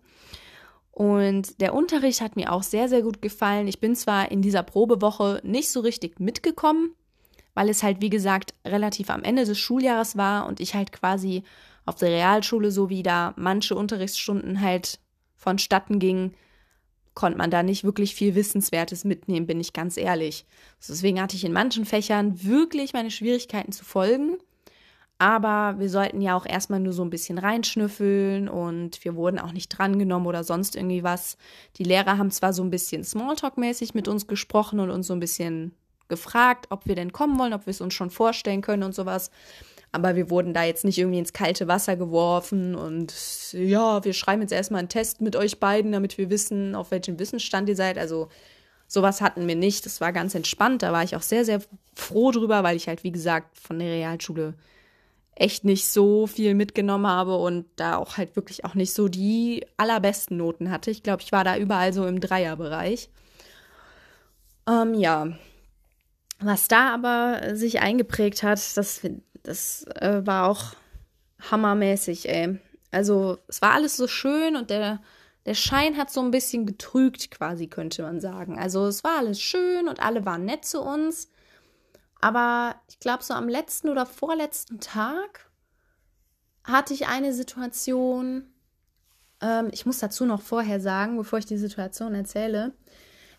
[0.91, 3.67] Und der Unterricht hat mir auch sehr, sehr gut gefallen.
[3.67, 6.95] Ich bin zwar in dieser Probewoche nicht so richtig mitgekommen,
[7.53, 11.43] weil es halt, wie gesagt, relativ am Ende des Schuljahres war und ich halt quasi
[11.85, 14.99] auf der Realschule so wie da manche Unterrichtsstunden halt
[15.35, 16.33] vonstatten gingen,
[17.17, 20.45] konnte man da nicht wirklich viel Wissenswertes mitnehmen, bin ich ganz ehrlich.
[20.87, 24.37] Deswegen hatte ich in manchen Fächern wirklich meine Schwierigkeiten zu folgen.
[25.17, 29.51] Aber wir sollten ja auch erstmal nur so ein bisschen reinschnüffeln und wir wurden auch
[29.51, 31.37] nicht drangenommen oder sonst irgendwie was.
[31.77, 35.19] Die Lehrer haben zwar so ein bisschen Smalltalk-mäßig mit uns gesprochen und uns so ein
[35.19, 35.73] bisschen
[36.09, 39.31] gefragt, ob wir denn kommen wollen, ob wir es uns schon vorstellen können und sowas.
[39.91, 43.13] Aber wir wurden da jetzt nicht irgendwie ins kalte Wasser geworfen und
[43.53, 47.17] ja, wir schreiben jetzt erstmal einen Test mit euch beiden, damit wir wissen, auf welchem
[47.19, 47.97] Wissensstand ihr seid.
[47.97, 48.29] Also
[48.87, 49.85] sowas hatten wir nicht.
[49.85, 50.83] Das war ganz entspannt.
[50.83, 51.61] Da war ich auch sehr, sehr
[51.95, 54.55] froh drüber, weil ich halt, wie gesagt, von der Realschule
[55.35, 59.65] echt nicht so viel mitgenommen habe und da auch halt wirklich auch nicht so die
[59.77, 60.89] allerbesten Noten hatte.
[60.89, 63.09] Ich glaube, ich war da überall so im Dreierbereich.
[64.67, 65.27] Ähm, ja.
[66.39, 69.01] Was da aber sich eingeprägt hat, das
[69.47, 70.73] das äh, war auch
[71.49, 72.59] hammermäßig, ey.
[72.91, 75.01] Also, es war alles so schön und der,
[75.45, 78.59] der Schein hat so ein bisschen getrügt, quasi, könnte man sagen.
[78.59, 81.29] Also, es war alles schön und alle waren nett zu uns.
[82.19, 85.49] Aber ich glaube, so am letzten oder vorletzten Tag
[86.63, 88.51] hatte ich eine Situation.
[89.39, 92.73] Ähm, ich muss dazu noch vorher sagen, bevor ich die Situation erzähle.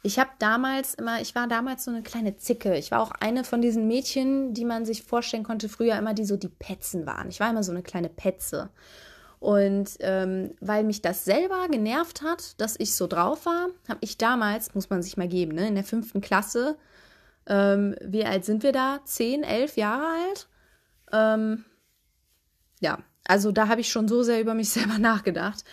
[0.08, 2.78] Ich habe damals immer, ich war damals so eine kleine Zicke.
[2.78, 6.24] Ich war auch eine von diesen Mädchen, die man sich vorstellen konnte, früher immer, die
[6.24, 7.28] so die Petzen waren.
[7.28, 8.70] Ich war immer so eine kleine Petze.
[9.38, 14.16] Und ähm, weil mich das selber genervt hat, dass ich so drauf war, habe ich
[14.16, 16.78] damals, muss man sich mal geben, ne, in der fünften Klasse,
[17.46, 19.00] ähm, wie alt sind wir da?
[19.04, 20.48] Zehn, elf Jahre alt?
[21.12, 21.66] Ähm,
[22.80, 25.64] ja, also da habe ich schon so sehr über mich selber nachgedacht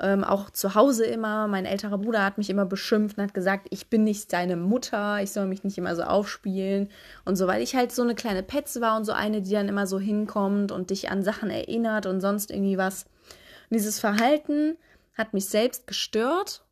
[0.00, 1.48] ähm, auch zu Hause immer.
[1.48, 5.22] Mein älterer Bruder hat mich immer beschimpft und hat gesagt, ich bin nicht deine Mutter,
[5.22, 6.88] ich soll mich nicht immer so aufspielen
[7.24, 9.68] und so, weil ich halt so eine kleine Petze war und so eine, die dann
[9.68, 13.04] immer so hinkommt und dich an Sachen erinnert und sonst irgendwie was.
[13.70, 14.76] Und dieses Verhalten
[15.14, 16.64] hat mich selbst gestört.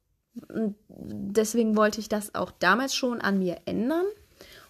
[0.48, 4.04] Und deswegen wollte ich das auch damals schon an mir ändern.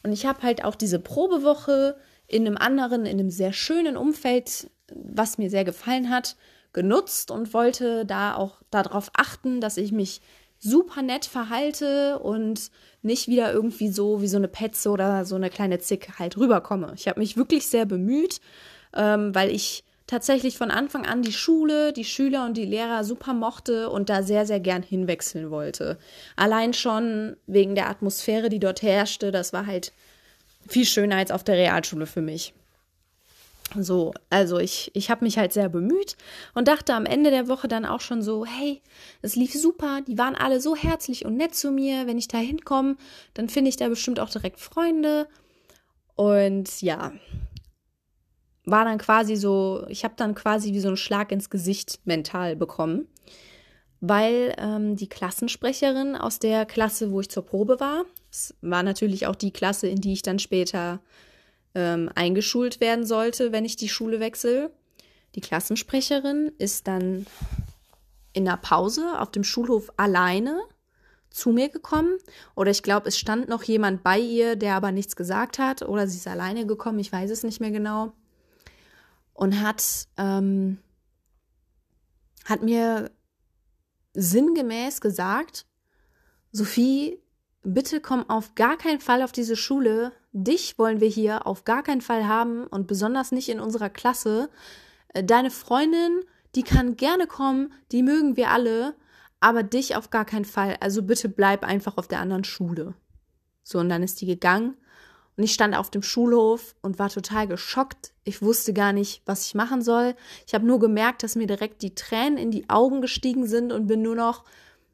[0.02, 4.70] Und ich habe halt auch diese Probewoche in einem anderen, in einem sehr schönen Umfeld,
[4.92, 6.36] was mir sehr gefallen hat,
[6.76, 10.20] genutzt und wollte da auch darauf achten, dass ich mich
[10.58, 12.70] super nett verhalte und
[13.02, 16.92] nicht wieder irgendwie so wie so eine Petze oder so eine kleine Zick halt rüberkomme.
[16.94, 18.40] Ich habe mich wirklich sehr bemüht,
[18.94, 23.32] ähm, weil ich tatsächlich von Anfang an die Schule, die Schüler und die Lehrer super
[23.32, 25.98] mochte und da sehr, sehr gern hinwechseln wollte.
[26.36, 29.92] Allein schon wegen der Atmosphäre, die dort herrschte, das war halt
[30.68, 32.52] viel schöner als auf der Realschule für mich.
[33.74, 36.16] So, also ich, ich habe mich halt sehr bemüht
[36.54, 38.80] und dachte am Ende der Woche dann auch schon so, hey,
[39.22, 42.38] es lief super, die waren alle so herzlich und nett zu mir, wenn ich da
[42.38, 42.96] hinkomme,
[43.34, 45.26] dann finde ich da bestimmt auch direkt Freunde.
[46.14, 47.12] Und ja,
[48.64, 52.56] war dann quasi so, ich habe dann quasi wie so einen Schlag ins Gesicht mental
[52.56, 53.06] bekommen,
[54.00, 58.04] weil ähm, die Klassensprecherin aus der Klasse, wo ich zur Probe war,
[58.60, 61.00] war natürlich auch die Klasse, in die ich dann später
[61.76, 64.72] ähm, eingeschult werden sollte, wenn ich die Schule wechsle.
[65.36, 67.26] Die Klassensprecherin ist dann
[68.32, 70.60] in der Pause auf dem Schulhof alleine
[71.30, 72.18] zu mir gekommen.
[72.54, 75.82] Oder ich glaube, es stand noch jemand bei ihr, der aber nichts gesagt hat.
[75.82, 78.12] Oder sie ist alleine gekommen, ich weiß es nicht mehr genau
[79.36, 80.78] und hat, ähm,
[82.44, 83.10] hat mir
[84.14, 85.66] sinngemäß gesagt,
[86.52, 87.20] Sophie,
[87.62, 90.12] bitte komm auf gar keinen Fall auf diese Schule.
[90.38, 94.50] Dich wollen wir hier auf gar keinen Fall haben und besonders nicht in unserer Klasse.
[95.14, 96.20] Äh, deine Freundin,
[96.54, 98.94] die kann gerne kommen, die mögen wir alle,
[99.40, 100.76] aber dich auf gar keinen Fall.
[100.80, 102.92] Also bitte bleib einfach auf der anderen Schule.
[103.62, 104.76] So, und dann ist die gegangen
[105.38, 108.12] und ich stand auf dem Schulhof und war total geschockt.
[108.22, 110.16] Ich wusste gar nicht, was ich machen soll.
[110.46, 113.86] Ich habe nur gemerkt, dass mir direkt die Tränen in die Augen gestiegen sind und
[113.86, 114.44] bin nur noch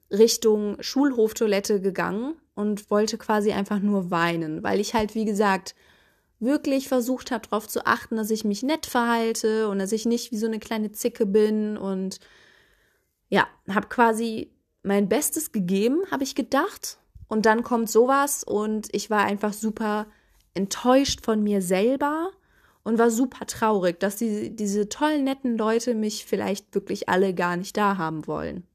[0.09, 5.75] Richtung Schulhoftoilette gegangen und wollte quasi einfach nur weinen, weil ich halt, wie gesagt,
[6.41, 10.33] wirklich versucht habe, darauf zu achten, dass ich mich nett verhalte und dass ich nicht
[10.33, 12.19] wie so eine kleine Zicke bin und
[13.29, 14.51] ja, habe quasi
[14.83, 16.99] mein Bestes gegeben, habe ich gedacht.
[17.29, 20.07] Und dann kommt sowas und ich war einfach super
[20.53, 22.31] enttäuscht von mir selber
[22.83, 27.57] und war super traurig, dass die, diese tollen, netten Leute mich vielleicht wirklich alle gar
[27.57, 28.67] nicht da haben wollen.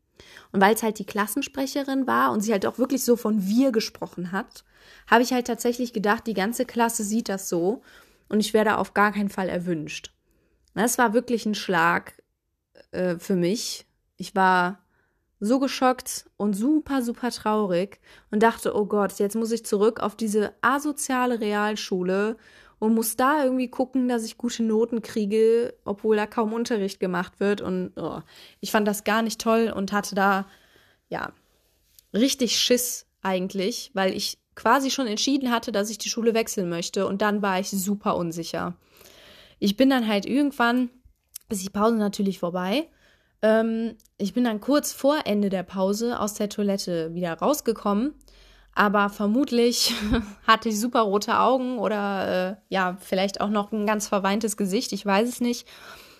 [0.51, 3.71] Und weil es halt die Klassensprecherin war und sie halt auch wirklich so von wir
[3.71, 4.63] gesprochen hat,
[5.07, 7.81] habe ich halt tatsächlich gedacht, die ganze Klasse sieht das so
[8.29, 10.13] und ich werde auf gar keinen Fall erwünscht.
[10.73, 12.21] Das war wirklich ein Schlag
[12.91, 13.85] äh, für mich.
[14.17, 14.79] Ich war
[15.39, 17.99] so geschockt und super, super traurig
[18.31, 22.37] und dachte, oh Gott, jetzt muss ich zurück auf diese asoziale Realschule
[22.79, 27.39] und muss da irgendwie gucken, dass ich gute Noten kriege, obwohl da kaum Unterricht gemacht
[27.39, 27.61] wird.
[27.61, 28.21] Und oh,
[28.59, 30.47] ich fand das gar nicht toll und hatte da,
[31.09, 31.33] ja,
[32.13, 37.07] richtig Schiss eigentlich, weil ich quasi schon entschieden hatte, dass ich die Schule wechseln möchte
[37.07, 38.75] und dann war ich super unsicher.
[39.59, 40.89] Ich bin dann halt irgendwann,
[41.49, 42.87] ist die Pause natürlich vorbei
[43.41, 48.15] ähm, ich bin dann kurz vor Ende der Pause aus der Toilette wieder rausgekommen,
[48.77, 49.93] aber vermutlich
[50.47, 54.91] hatte ich super rote Augen oder äh, ja, vielleicht auch noch ein ganz verweintes Gesicht,
[54.93, 55.67] ich weiß es nicht.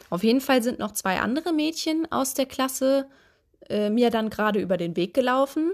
[0.10, 3.08] Auf jeden Fall sind noch zwei andere Mädchen aus der Klasse
[3.70, 5.74] äh, mir dann gerade über den Weg gelaufen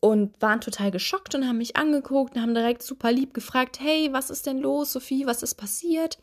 [0.00, 4.08] und waren total geschockt und haben mich angeguckt und haben direkt super lieb gefragt, hey,
[4.12, 6.18] was ist denn los, Sophie, was ist passiert?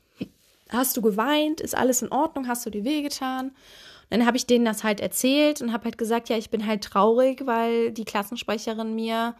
[0.74, 1.62] hast du geweint?
[1.62, 2.48] Ist alles in Ordnung?
[2.48, 3.52] Hast du dir wehgetan?
[4.10, 6.84] Dann habe ich denen das halt erzählt und habe halt gesagt, ja, ich bin halt
[6.84, 9.36] traurig, weil die Klassensprecherin mir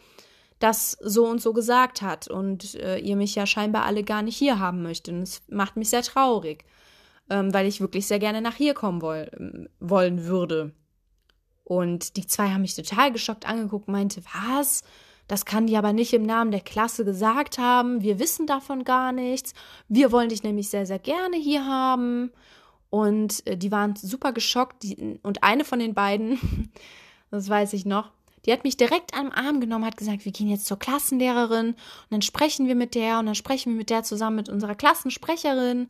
[0.60, 4.38] das so und so gesagt hat und äh, ihr mich ja scheinbar alle gar nicht
[4.38, 5.14] hier haben möchtet.
[5.14, 6.64] Und es macht mich sehr traurig,
[7.30, 10.74] ähm, weil ich wirklich sehr gerne nach hier kommen woll wollen würde.
[11.66, 14.84] Und die zwei haben mich total geschockt angeguckt, meinte, was?
[15.28, 18.02] Das kann die aber nicht im Namen der Klasse gesagt haben.
[18.02, 19.54] Wir wissen davon gar nichts.
[19.88, 22.32] Wir wollen dich nämlich sehr, sehr gerne hier haben.
[22.94, 24.86] Und äh, die waren super geschockt.
[25.24, 26.70] Und eine von den beiden,
[27.32, 28.12] das weiß ich noch,
[28.46, 31.78] die hat mich direkt am Arm genommen, hat gesagt, wir gehen jetzt zur Klassenlehrerin und
[32.12, 35.90] dann sprechen wir mit der und dann sprechen wir mit der zusammen mit unserer Klassensprecherin.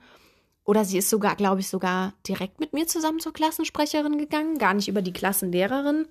[0.63, 4.74] Oder sie ist sogar, glaube ich, sogar direkt mit mir zusammen zur Klassensprecherin gegangen, gar
[4.74, 6.08] nicht über die Klassenlehrerin.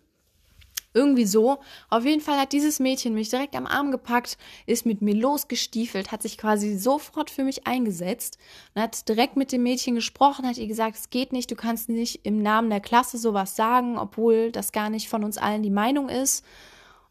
[0.94, 1.58] Irgendwie so.
[1.88, 6.12] Auf jeden Fall hat dieses Mädchen mich direkt am Arm gepackt, ist mit mir losgestiefelt,
[6.12, 8.38] hat sich quasi sofort für mich eingesetzt
[8.74, 11.88] und hat direkt mit dem Mädchen gesprochen, hat ihr gesagt, es geht nicht, du kannst
[11.88, 15.70] nicht im Namen der Klasse sowas sagen, obwohl das gar nicht von uns allen die
[15.70, 16.44] Meinung ist.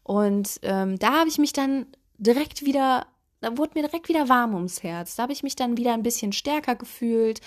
[0.04, 1.86] Und ähm, da habe ich mich dann
[2.18, 3.06] direkt wieder,
[3.40, 5.16] da wurde mir direkt wieder warm ums Herz.
[5.16, 7.40] Da habe ich mich dann wieder ein bisschen stärker gefühlt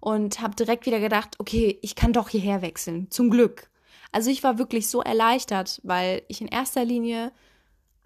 [0.00, 3.10] und habe direkt wieder gedacht, okay, ich kann doch hierher wechseln.
[3.10, 3.70] Zum Glück.
[4.12, 7.32] Also ich war wirklich so erleichtert, weil ich in erster Linie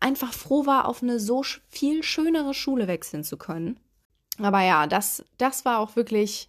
[0.01, 3.79] einfach froh war, auf eine so viel schönere Schule wechseln zu können.
[4.39, 6.49] Aber ja, das, das war auch wirklich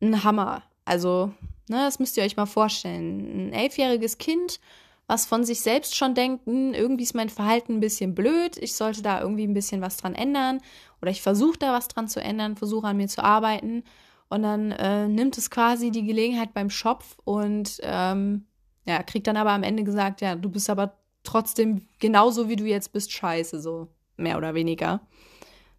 [0.00, 0.62] ein Hammer.
[0.84, 1.32] Also,
[1.68, 3.48] ne, das müsst ihr euch mal vorstellen.
[3.48, 4.60] Ein elfjähriges Kind,
[5.08, 8.74] was von sich selbst schon denkt, hm, irgendwie ist mein Verhalten ein bisschen blöd, ich
[8.74, 10.60] sollte da irgendwie ein bisschen was dran ändern
[11.00, 13.84] oder ich versuche da was dran zu ändern, versuche an mir zu arbeiten
[14.28, 18.46] und dann äh, nimmt es quasi die Gelegenheit beim Schopf und ähm,
[18.86, 22.64] ja, kriegt dann aber am Ende gesagt, ja, du bist aber trotzdem genauso wie du
[22.64, 25.00] jetzt bist, scheiße, so mehr oder weniger.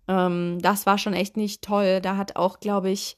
[0.07, 2.01] Ähm, das war schon echt nicht toll.
[2.01, 3.17] Da hat auch, glaube ich,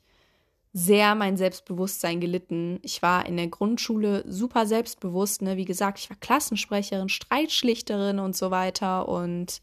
[0.72, 2.80] sehr mein Selbstbewusstsein gelitten.
[2.84, 5.42] Ich war in der Grundschule super selbstbewusst.
[5.42, 5.58] Ne?
[5.58, 9.08] Wie gesagt, ich war Klassensprecherin, Streitschlichterin und so weiter.
[9.10, 9.62] Und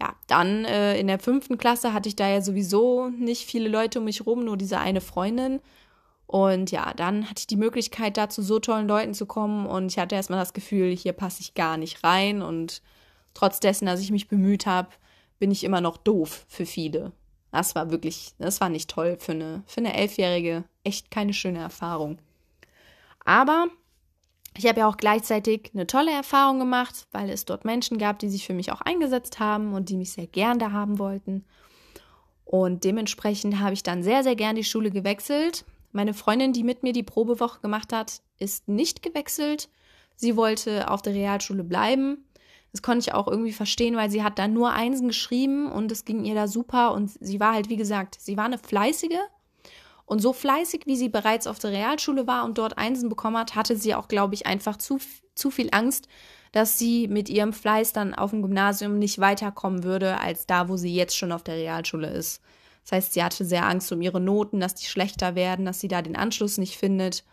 [0.00, 3.98] ja, dann äh, in der fünften Klasse hatte ich da ja sowieso nicht viele Leute
[3.98, 5.60] um mich rum, nur diese eine Freundin.
[6.26, 9.66] Und ja, dann hatte ich die Möglichkeit, da zu so tollen Leuten zu kommen.
[9.66, 12.42] Und ich hatte erstmal das Gefühl, hier passe ich gar nicht rein.
[12.42, 12.82] Und
[13.32, 14.88] trotz dessen, dass ich mich bemüht habe,
[15.38, 17.12] bin ich immer noch doof für viele.
[17.52, 20.64] Das war wirklich, das war nicht toll für eine, für eine Elfjährige.
[20.84, 22.18] Echt keine schöne Erfahrung.
[23.24, 23.68] Aber
[24.58, 28.28] ich habe ja auch gleichzeitig eine tolle Erfahrung gemacht, weil es dort Menschen gab, die
[28.28, 31.44] sich für mich auch eingesetzt haben und die mich sehr gern da haben wollten.
[32.44, 35.64] Und dementsprechend habe ich dann sehr, sehr gern die Schule gewechselt.
[35.92, 39.68] Meine Freundin, die mit mir die Probewoche gemacht hat, ist nicht gewechselt.
[40.14, 42.24] Sie wollte auf der Realschule bleiben.
[42.72, 46.04] Das konnte ich auch irgendwie verstehen, weil sie hat da nur Einsen geschrieben und es
[46.04, 46.92] ging ihr da super.
[46.92, 49.18] Und sie war halt, wie gesagt, sie war eine fleißige.
[50.06, 53.56] Und so fleißig, wie sie bereits auf der Realschule war und dort Einsen bekommen hat,
[53.56, 54.98] hatte sie auch, glaube ich, einfach zu,
[55.34, 56.08] zu viel Angst,
[56.52, 60.76] dass sie mit ihrem Fleiß dann auf dem Gymnasium nicht weiterkommen würde, als da, wo
[60.76, 62.40] sie jetzt schon auf der Realschule ist.
[62.84, 65.88] Das heißt, sie hatte sehr Angst um ihre Noten, dass die schlechter werden, dass sie
[65.88, 67.24] da den Anschluss nicht findet.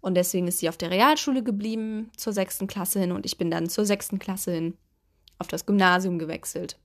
[0.00, 3.50] Und deswegen ist sie auf der Realschule geblieben zur sechsten Klasse hin und ich bin
[3.50, 4.78] dann zur sechsten Klasse hin
[5.38, 6.78] auf das Gymnasium gewechselt.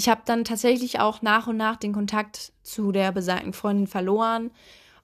[0.00, 4.50] Ich habe dann tatsächlich auch nach und nach den Kontakt zu der besagten Freundin verloren,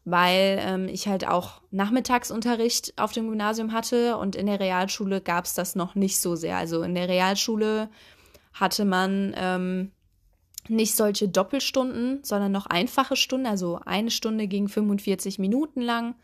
[0.07, 5.45] weil ähm, ich halt auch Nachmittagsunterricht auf dem Gymnasium hatte und in der Realschule gab
[5.45, 6.57] es das noch nicht so sehr.
[6.57, 7.91] Also in der Realschule
[8.55, 9.93] hatte man ähm,
[10.67, 13.49] nicht solche Doppelstunden, sondern noch einfache Stunden.
[13.49, 16.15] Also eine Stunde ging 45 Minuten lang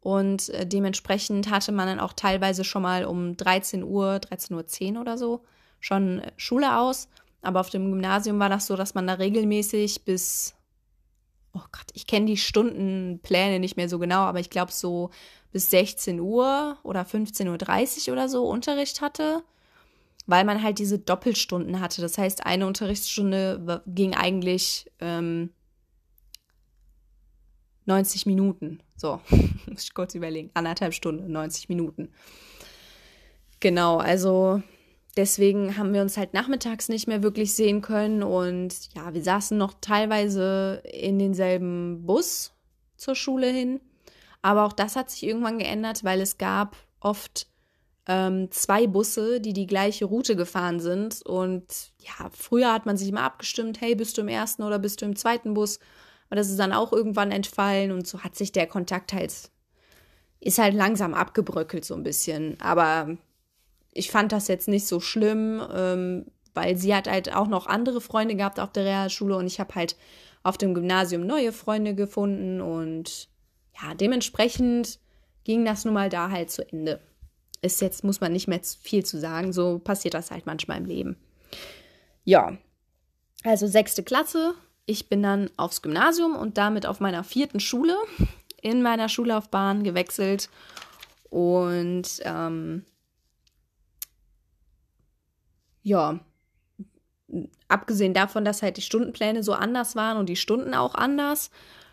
[0.00, 5.02] und äh, dementsprechend hatte man dann auch teilweise schon mal um 13 Uhr, 13.10 Uhr
[5.02, 5.44] oder so
[5.78, 7.08] schon äh, Schule aus.
[7.42, 10.54] Aber auf dem Gymnasium war das so, dass man da regelmäßig bis,
[11.52, 15.10] oh Gott, ich kenne die Stundenpläne nicht mehr so genau, aber ich glaube so
[15.52, 19.42] bis 16 Uhr oder 15.30 Uhr oder so Unterricht hatte,
[20.26, 22.02] weil man halt diese Doppelstunden hatte.
[22.02, 25.50] Das heißt, eine Unterrichtsstunde ging eigentlich ähm,
[27.86, 28.80] 90 Minuten.
[28.96, 29.20] So,
[29.66, 30.50] muss ich kurz überlegen.
[30.54, 32.10] Anderthalb Stunden, 90 Minuten.
[33.60, 34.62] Genau, also
[35.18, 39.58] deswegen haben wir uns halt nachmittags nicht mehr wirklich sehen können und ja, wir saßen
[39.58, 42.52] noch teilweise in denselben Bus
[42.96, 43.80] zur Schule hin.
[44.42, 47.48] Aber auch das hat sich irgendwann geändert, weil es gab oft
[48.06, 51.20] ähm, zwei Busse, die die gleiche Route gefahren sind.
[51.22, 55.02] Und ja, früher hat man sich immer abgestimmt, hey, bist du im ersten oder bist
[55.02, 55.80] du im zweiten Bus?
[56.28, 59.50] Aber das ist dann auch irgendwann entfallen und so hat sich der Kontakt halt,
[60.38, 62.60] ist halt langsam abgebröckelt so ein bisschen.
[62.60, 63.18] Aber
[63.92, 68.00] ich fand das jetzt nicht so schlimm, ähm, weil sie hat halt auch noch andere
[68.00, 69.96] Freunde gehabt auf der Realschule und ich habe halt
[70.42, 73.28] auf dem Gymnasium neue Freunde gefunden und
[73.80, 74.98] ja, dementsprechend
[75.44, 77.00] ging das nun mal da halt zu Ende.
[77.60, 80.84] Ist jetzt, muss man nicht mehr viel zu sagen, so passiert das halt manchmal im
[80.84, 81.16] Leben.
[82.24, 82.56] Ja,
[83.44, 84.54] also sechste Klasse,
[84.86, 87.96] ich bin dann aufs Gymnasium und damit auf meiner vierten Schule
[88.62, 90.48] in meiner Schullaufbahn gewechselt.
[91.30, 92.84] Und ähm,
[95.82, 96.20] ja,
[97.68, 101.50] abgesehen davon, dass halt die Stundenpläne so anders waren und die Stunden auch anders,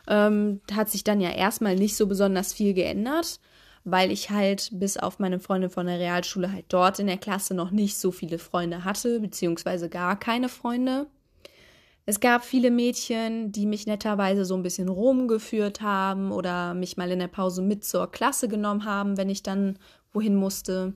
[0.07, 3.39] ähm, hat sich dann ja erstmal nicht so besonders viel geändert,
[3.83, 7.53] weil ich halt bis auf meine Freundin von der Realschule halt dort in der Klasse
[7.53, 11.07] noch nicht so viele Freunde hatte, beziehungsweise gar keine Freunde.
[12.07, 17.09] Es gab viele Mädchen, die mich netterweise so ein bisschen rumgeführt haben oder mich mal
[17.09, 19.79] in der Pause mit zur Klasse genommen haben, wenn ich dann
[20.13, 20.93] wohin musste.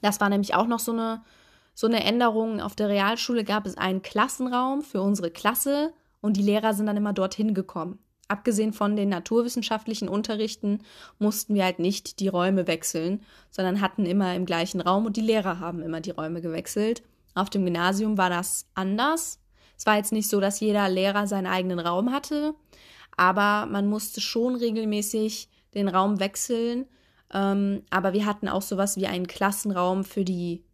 [0.00, 1.22] Das war nämlich auch noch so eine,
[1.74, 2.60] so eine Änderung.
[2.60, 6.96] Auf der Realschule gab es einen Klassenraum für unsere Klasse und die Lehrer sind dann
[6.96, 7.98] immer dorthin gekommen.
[8.28, 10.80] Abgesehen von den naturwissenschaftlichen Unterrichten
[11.18, 15.22] mussten wir halt nicht die Räume wechseln, sondern hatten immer im gleichen Raum und die
[15.22, 17.02] Lehrer haben immer die Räume gewechselt.
[17.34, 19.38] Auf dem Gymnasium war das anders.
[19.76, 22.54] Es war jetzt nicht so, dass jeder Lehrer seinen eigenen Raum hatte,
[23.16, 26.86] aber man musste schon regelmäßig den Raum wechseln,
[27.34, 30.64] Ähm, aber wir hatten auch sowas wie einen Klassenraum für die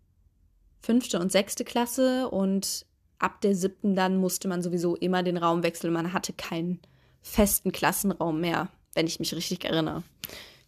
[0.81, 2.87] fünfte und sechste Klasse und
[3.19, 5.93] ab der siebten dann musste man sowieso immer den Raum wechseln.
[5.93, 6.81] Man hatte keinen
[7.21, 10.03] festen Klassenraum mehr, wenn ich mich richtig erinnere.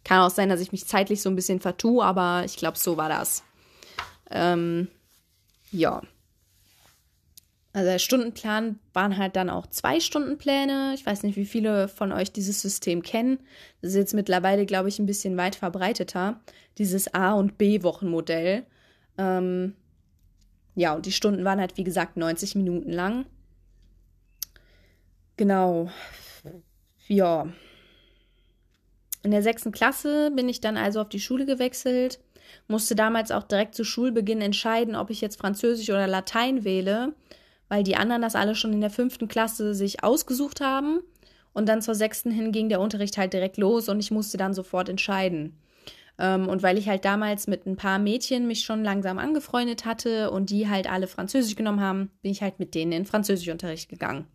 [0.03, 2.97] Kann auch sein, dass ich mich zeitlich so ein bisschen vertue, aber ich glaube, so
[2.97, 3.43] war das.
[4.29, 4.87] Ähm,
[5.71, 6.01] ja.
[7.73, 10.93] Also der Stundenplan waren halt dann auch zwei Stundenpläne.
[10.95, 13.39] Ich weiß nicht, wie viele von euch dieses System kennen.
[13.81, 16.41] Das ist jetzt mittlerweile, glaube ich, ein bisschen weit verbreiteter.
[16.77, 18.65] Dieses A- und B-Wochenmodell.
[19.17, 19.75] Ähm,
[20.75, 23.25] ja, und die Stunden waren halt, wie gesagt, 90 Minuten lang.
[25.37, 25.89] Genau.
[27.07, 27.47] Ja.
[29.23, 32.19] In der sechsten Klasse bin ich dann also auf die Schule gewechselt,
[32.67, 37.13] musste damals auch direkt zu Schulbeginn entscheiden, ob ich jetzt Französisch oder Latein wähle,
[37.69, 41.01] weil die anderen das alle schon in der fünften Klasse sich ausgesucht haben.
[41.53, 44.53] Und dann zur sechsten hin ging der Unterricht halt direkt los und ich musste dann
[44.53, 45.57] sofort entscheiden.
[46.21, 50.29] Ähm, und weil ich halt damals mit ein paar Mädchen mich schon langsam angefreundet hatte
[50.29, 54.27] und die halt alle Französisch genommen haben, bin ich halt mit denen in Französischunterricht gegangen.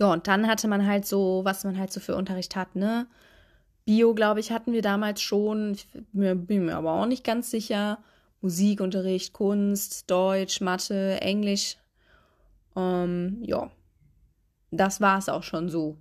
[0.00, 3.06] Ja, und dann hatte man halt so, was man halt so für Unterricht hat, ne?
[3.84, 5.72] Bio, glaube ich, hatten wir damals schon.
[5.72, 7.98] Ich bin mir aber auch nicht ganz sicher.
[8.40, 11.76] Musikunterricht, Kunst, Deutsch, Mathe, Englisch.
[12.76, 13.70] Ähm, ja,
[14.70, 15.98] das war es auch schon so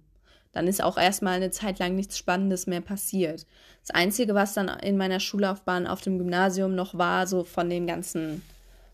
[0.52, 3.46] dann ist auch erstmal eine Zeit lang nichts Spannendes mehr passiert.
[3.82, 7.88] Das Einzige, was dann in meiner Schullaufbahn auf dem Gymnasium noch war, so von dem
[7.88, 8.42] ganzen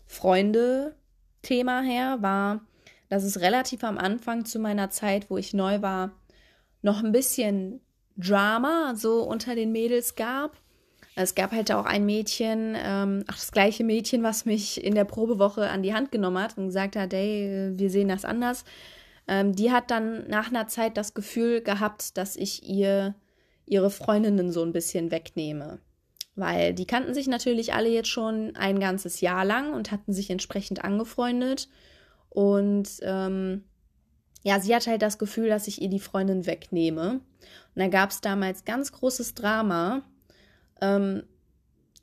[0.06, 2.60] Freunde-Thema her, war,
[3.08, 6.12] dass es relativ am Anfang zu meiner Zeit, wo ich neu war,
[6.82, 7.80] noch ein bisschen
[8.16, 10.56] Drama so unter den Mädels gab.
[11.14, 15.04] Es gab halt auch ein Mädchen, ähm, ach, das gleiche Mädchen, was mich in der
[15.04, 18.64] Probewoche an die Hand genommen hat und gesagt hat, hey, wir sehen das anders.
[19.28, 23.14] Ähm, die hat dann nach einer Zeit das Gefühl gehabt, dass ich ihr
[23.66, 25.80] ihre Freundinnen so ein bisschen wegnehme.
[26.36, 30.30] Weil die kannten sich natürlich alle jetzt schon ein ganzes Jahr lang und hatten sich
[30.30, 31.68] entsprechend angefreundet.
[32.28, 33.64] Und ähm,
[34.44, 37.14] ja, sie hatte halt das Gefühl, dass ich ihr die Freundin wegnehme.
[37.14, 37.20] Und
[37.74, 40.02] da gab es damals ganz großes Drama.
[40.80, 41.24] Ähm,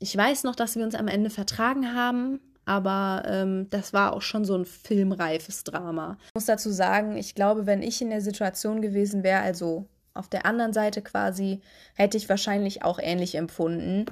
[0.00, 4.22] ich weiß noch, dass wir uns am Ende vertragen haben, aber ähm, das war auch
[4.22, 6.16] schon so ein filmreifes Drama.
[6.28, 10.28] Ich muss dazu sagen, ich glaube, wenn ich in der Situation gewesen wäre, also auf
[10.28, 11.60] der anderen Seite quasi,
[11.94, 14.06] hätte ich wahrscheinlich auch ähnlich empfunden.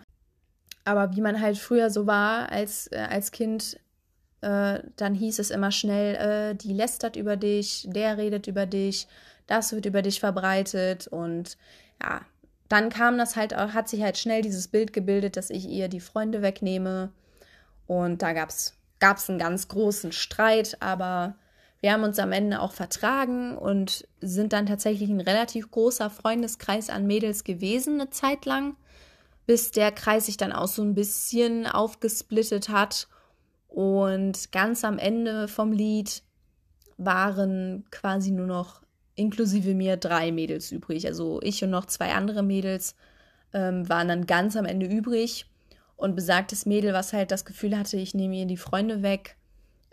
[0.84, 3.78] Aber wie man halt früher so war als, äh, als Kind,
[4.40, 9.07] äh, dann hieß es immer schnell, äh, die lästert über dich, der redet über dich,
[9.46, 11.57] das wird über dich verbreitet und
[12.03, 12.22] ja,
[12.68, 16.00] dann kam das halt, hat sich halt schnell dieses Bild gebildet, dass ich ihr die
[16.00, 17.12] Freunde wegnehme
[17.87, 21.37] und da gab es einen ganz großen Streit, aber
[21.83, 26.89] wir haben uns am Ende auch vertragen und sind dann tatsächlich ein relativ großer Freundeskreis
[26.89, 28.76] an Mädels gewesen, eine Zeit lang,
[29.47, 33.09] bis der Kreis sich dann auch so ein bisschen aufgesplittet hat.
[33.66, 36.22] Und ganz am Ende vom Lied
[36.99, 38.83] waren quasi nur noch
[39.16, 41.07] inklusive mir drei Mädels übrig.
[41.09, 42.95] Also ich und noch zwei andere Mädels
[43.53, 45.47] ähm, waren dann ganz am Ende übrig.
[46.03, 49.36] Und besagtes Mädel, was halt das Gefühl hatte, ich nehme ihr die Freunde weg,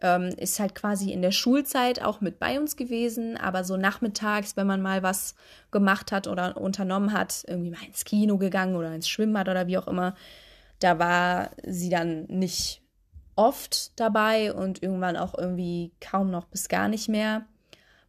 [0.02, 4.58] ähm, ist halt quasi in der Schulzeit auch mit bei uns gewesen, aber so nachmittags,
[4.58, 5.36] wenn man mal was
[5.70, 9.78] gemacht hat oder unternommen hat, irgendwie mal ins Kino gegangen oder ins Schwimmbad oder wie
[9.78, 10.16] auch immer,
[10.80, 12.82] da war sie dann nicht
[13.36, 17.46] oft dabei und irgendwann auch irgendwie kaum noch bis gar nicht mehr.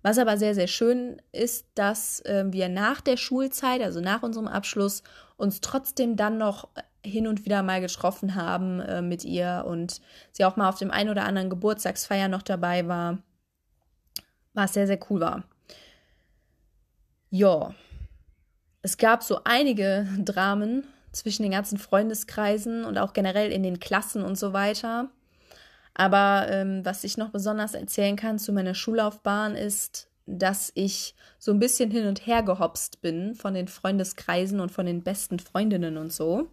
[0.01, 4.48] Was aber sehr, sehr schön ist, dass äh, wir nach der Schulzeit, also nach unserem
[4.48, 5.03] Abschluss,
[5.36, 6.70] uns trotzdem dann noch
[7.05, 10.01] hin und wieder mal getroffen haben äh, mit ihr und
[10.32, 13.18] sie auch mal auf dem einen oder anderen Geburtstagsfeier noch dabei war,
[14.53, 15.44] was sehr, sehr cool war.
[17.30, 17.74] Ja,
[18.82, 24.22] es gab so einige Dramen zwischen den ganzen Freundeskreisen und auch generell in den Klassen
[24.22, 25.11] und so weiter.
[25.94, 31.51] Aber ähm, was ich noch besonders erzählen kann zu meiner Schullaufbahn ist, dass ich so
[31.53, 35.96] ein bisschen hin und her gehopst bin von den Freundeskreisen und von den besten Freundinnen
[35.96, 36.48] und so.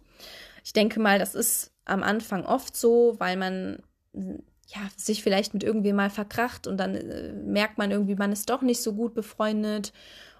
[0.64, 5.64] Ich denke mal, das ist am Anfang oft so, weil man ja, sich vielleicht mit
[5.64, 9.14] irgendwem mal verkracht und dann äh, merkt man irgendwie, man ist doch nicht so gut
[9.14, 9.92] befreundet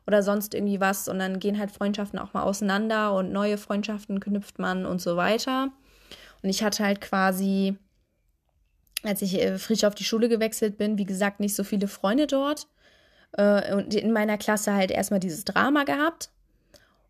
[0.06, 4.20] oder sonst irgendwie was und dann gehen halt Freundschaften auch mal auseinander und neue Freundschaften
[4.20, 5.70] knüpft man und so weiter.
[6.42, 7.76] Und ich hatte halt quasi,
[9.02, 12.26] als ich äh, frisch auf die Schule gewechselt bin, wie gesagt, nicht so viele Freunde
[12.26, 12.68] dort
[13.32, 16.30] äh, und in meiner Klasse halt erstmal dieses Drama gehabt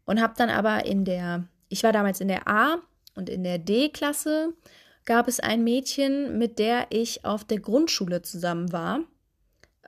[0.04, 2.78] und habe dann aber in der, ich war damals in der A
[3.14, 4.54] und in der D-Klasse
[5.04, 9.00] gab es ein Mädchen, mit der ich auf der Grundschule zusammen war.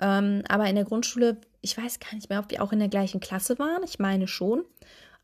[0.01, 2.89] Ähm, aber in der Grundschule, ich weiß gar nicht mehr, ob wir auch in der
[2.89, 3.83] gleichen Klasse waren.
[3.85, 4.65] Ich meine schon.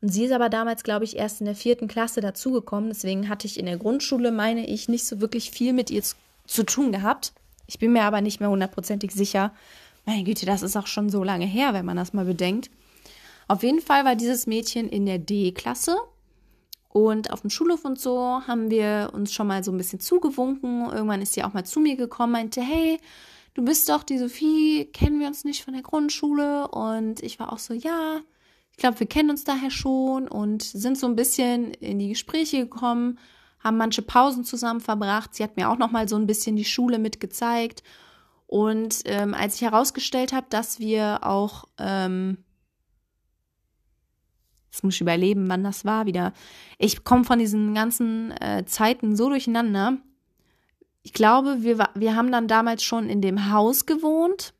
[0.01, 2.89] Und sie ist aber damals, glaube ich, erst in der vierten Klasse dazugekommen.
[2.89, 6.15] Deswegen hatte ich in der Grundschule, meine ich, nicht so wirklich viel mit ihr zu,
[6.45, 7.33] zu tun gehabt.
[7.65, 9.53] Ich bin mir aber nicht mehr hundertprozentig sicher.
[10.05, 12.69] Meine Güte, das ist auch schon so lange her, wenn man das mal bedenkt.
[13.47, 15.97] Auf jeden Fall war dieses Mädchen in der D-Klasse.
[16.97, 20.89] Und auf dem Schulhof und so haben wir uns schon mal so ein bisschen zugewunken.
[20.91, 22.99] Irgendwann ist sie auch mal zu mir gekommen, meinte, hey,
[23.53, 26.67] du bist doch die Sophie, kennen wir uns nicht von der Grundschule?
[26.69, 28.21] Und ich war auch so, ja,
[28.71, 32.59] ich glaube, wir kennen uns daher schon und sind so ein bisschen in die Gespräche
[32.59, 33.19] gekommen,
[33.59, 35.35] haben manche Pausen zusammen verbracht.
[35.35, 37.83] Sie hat mir auch noch mal so ein bisschen die Schule mitgezeigt.
[38.47, 42.37] Und ähm, als ich herausgestellt habe, dass wir auch, ähm,
[44.77, 46.33] jetzt muss ich überleben, wann das war wieder.
[46.77, 49.97] Ich komme von diesen ganzen äh, Zeiten so durcheinander.
[51.01, 54.53] Ich glaube, wir, wir haben dann damals schon in dem Haus gewohnt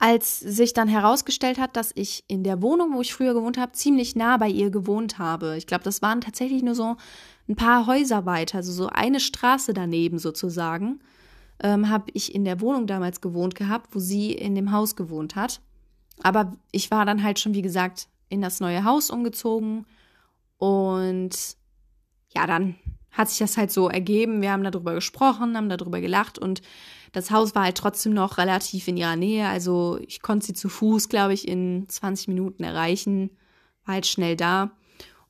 [0.00, 3.72] als sich dann herausgestellt hat, dass ich in der Wohnung, wo ich früher gewohnt habe,
[3.72, 5.58] ziemlich nah bei ihr gewohnt habe.
[5.58, 6.96] Ich glaube, das waren tatsächlich nur so
[7.50, 11.00] ein paar Häuser weiter, also so eine Straße daneben sozusagen,
[11.62, 15.36] ähm, habe ich in der Wohnung damals gewohnt gehabt, wo sie in dem Haus gewohnt
[15.36, 15.60] hat.
[16.22, 19.84] Aber ich war dann halt schon, wie gesagt, in das neue Haus umgezogen
[20.56, 21.30] und
[22.34, 22.76] ja, dann
[23.10, 24.40] hat sich das halt so ergeben.
[24.40, 26.62] Wir haben darüber gesprochen, haben darüber gelacht und
[27.12, 29.48] das Haus war halt trotzdem noch relativ in ihrer Nähe.
[29.48, 33.30] Also ich konnte sie zu Fuß, glaube ich, in 20 Minuten erreichen.
[33.84, 34.70] War halt schnell da.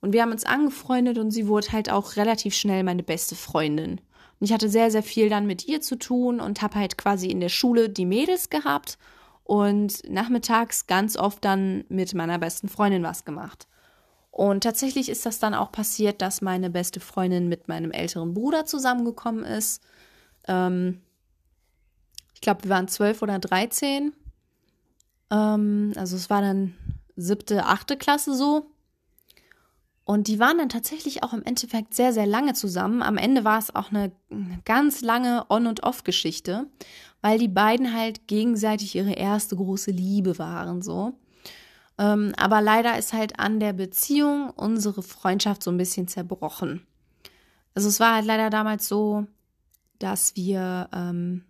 [0.01, 4.01] Und wir haben uns angefreundet und sie wurde halt auch relativ schnell meine beste Freundin.
[4.39, 7.29] Und ich hatte sehr, sehr viel dann mit ihr zu tun und habe halt quasi
[7.29, 8.99] in der Schule die Mädels gehabt
[9.51, 13.67] und nachmittags ganz oft dann mit meiner besten Freundin was gemacht.
[14.31, 18.65] Und tatsächlich ist das dann auch passiert, dass meine beste Freundin mit meinem älteren Bruder
[18.65, 19.83] zusammengekommen ist.
[20.47, 21.01] Ähm,
[22.33, 24.13] ich glaube, wir waren zwölf oder dreizehn.
[25.33, 26.77] Ähm, also es war dann
[27.17, 28.71] siebte, achte Klasse so.
[30.11, 33.01] Und die waren dann tatsächlich auch im Endeffekt sehr, sehr lange zusammen.
[33.01, 34.11] Am Ende war es auch eine,
[34.65, 36.67] ganz lange On- und Off-Geschichte,
[37.23, 41.17] weil die beiden halt gegenseitig ihre erste große Liebe waren so.
[41.97, 46.85] Ähm, aber leider ist halt an der Beziehung unsere Freundschaft so ein bisschen zerbrochen.
[47.77, 49.29] Also es war halt leider damals so,
[50.01, 51.45] dass wir ähm,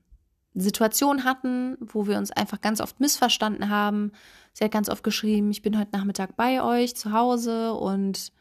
[0.54, 4.12] Situation hatten, wo wir uns einfach ganz oft missverstanden haben.
[4.52, 8.32] Sie hat ganz oft geschrieben, ich bin heute Nachmittag bei euch zu Hause und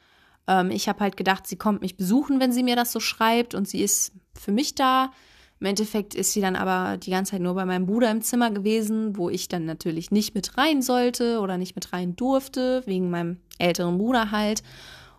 [0.49, 3.53] ähm, ich habe halt gedacht, sie kommt mich besuchen, wenn sie mir das so schreibt
[3.53, 5.11] und sie ist für mich da.
[5.59, 8.49] Im Endeffekt ist sie dann aber die ganze Zeit nur bei meinem Bruder im Zimmer
[8.49, 13.09] gewesen, wo ich dann natürlich nicht mit rein sollte oder nicht mit rein durfte, wegen
[13.09, 14.63] meinem älteren Bruder halt.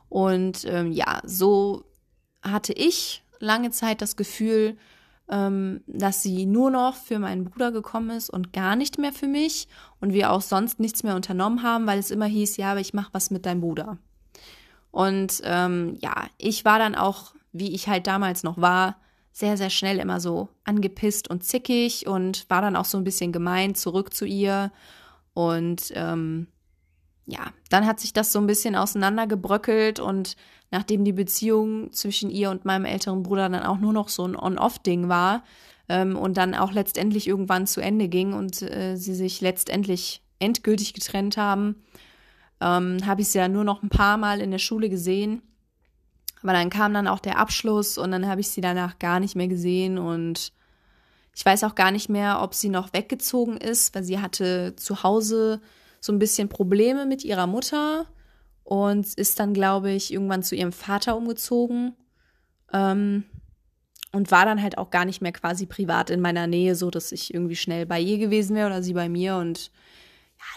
[0.09, 1.85] Und ähm, ja, so
[2.43, 4.77] hatte ich lange Zeit das Gefühl,
[5.29, 9.29] ähm, dass sie nur noch für meinen Bruder gekommen ist und gar nicht mehr für
[9.29, 9.69] mich
[10.01, 12.95] und wir auch sonst nichts mehr unternommen haben, weil es immer hieß, ja, aber ich
[12.95, 13.99] mache was mit deinem Bruder.
[14.91, 18.97] Und ähm, ja, ich war dann auch, wie ich halt damals noch war,
[19.33, 23.33] sehr, sehr schnell immer so angepisst und zickig und war dann auch so ein bisschen
[23.33, 24.73] gemein zurück zu ihr.
[25.35, 26.49] Und ähm,
[27.27, 30.37] ja, dann hat sich das so ein bisschen auseinandergebröckelt und
[30.71, 34.37] nachdem die Beziehung zwischen ihr und meinem älteren Bruder dann auch nur noch so ein
[34.37, 35.45] On-Off-Ding war
[35.89, 40.95] ähm, und dann auch letztendlich irgendwann zu Ende ging und äh, sie sich letztendlich endgültig
[40.95, 41.83] getrennt haben,
[42.61, 45.43] ähm, habe ich sie ja nur noch ein paar Mal in der Schule gesehen.
[46.43, 49.37] Aber dann kam dann auch der Abschluss und dann habe ich sie danach gar nicht
[49.37, 50.53] mehr gesehen und
[51.35, 55.03] ich weiß auch gar nicht mehr, ob sie noch weggezogen ist, weil sie hatte zu
[55.03, 55.61] Hause
[56.01, 58.07] so ein bisschen Probleme mit ihrer Mutter
[58.65, 61.95] und ist dann, glaube ich, irgendwann zu ihrem Vater umgezogen
[62.73, 63.25] ähm,
[64.13, 67.13] und war dann halt auch gar nicht mehr quasi privat in meiner Nähe, so dass
[67.13, 69.71] ich irgendwie schnell bei ihr gewesen wäre oder sie bei mir und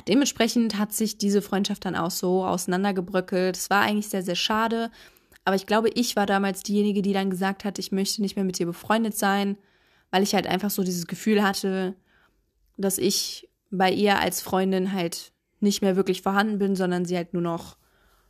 [0.08, 3.58] dementsprechend hat sich diese Freundschaft dann auch so auseinandergebröckelt.
[3.58, 4.92] Es war eigentlich sehr, sehr schade.
[5.46, 8.46] Aber ich glaube, ich war damals diejenige, die dann gesagt hat, ich möchte nicht mehr
[8.46, 9.58] mit dir befreundet sein,
[10.12, 11.96] weil ich halt einfach so dieses Gefühl hatte,
[12.78, 17.34] dass ich bei ihr als Freundin halt nicht mehr wirklich vorhanden bin, sondern sie halt
[17.34, 17.78] nur noch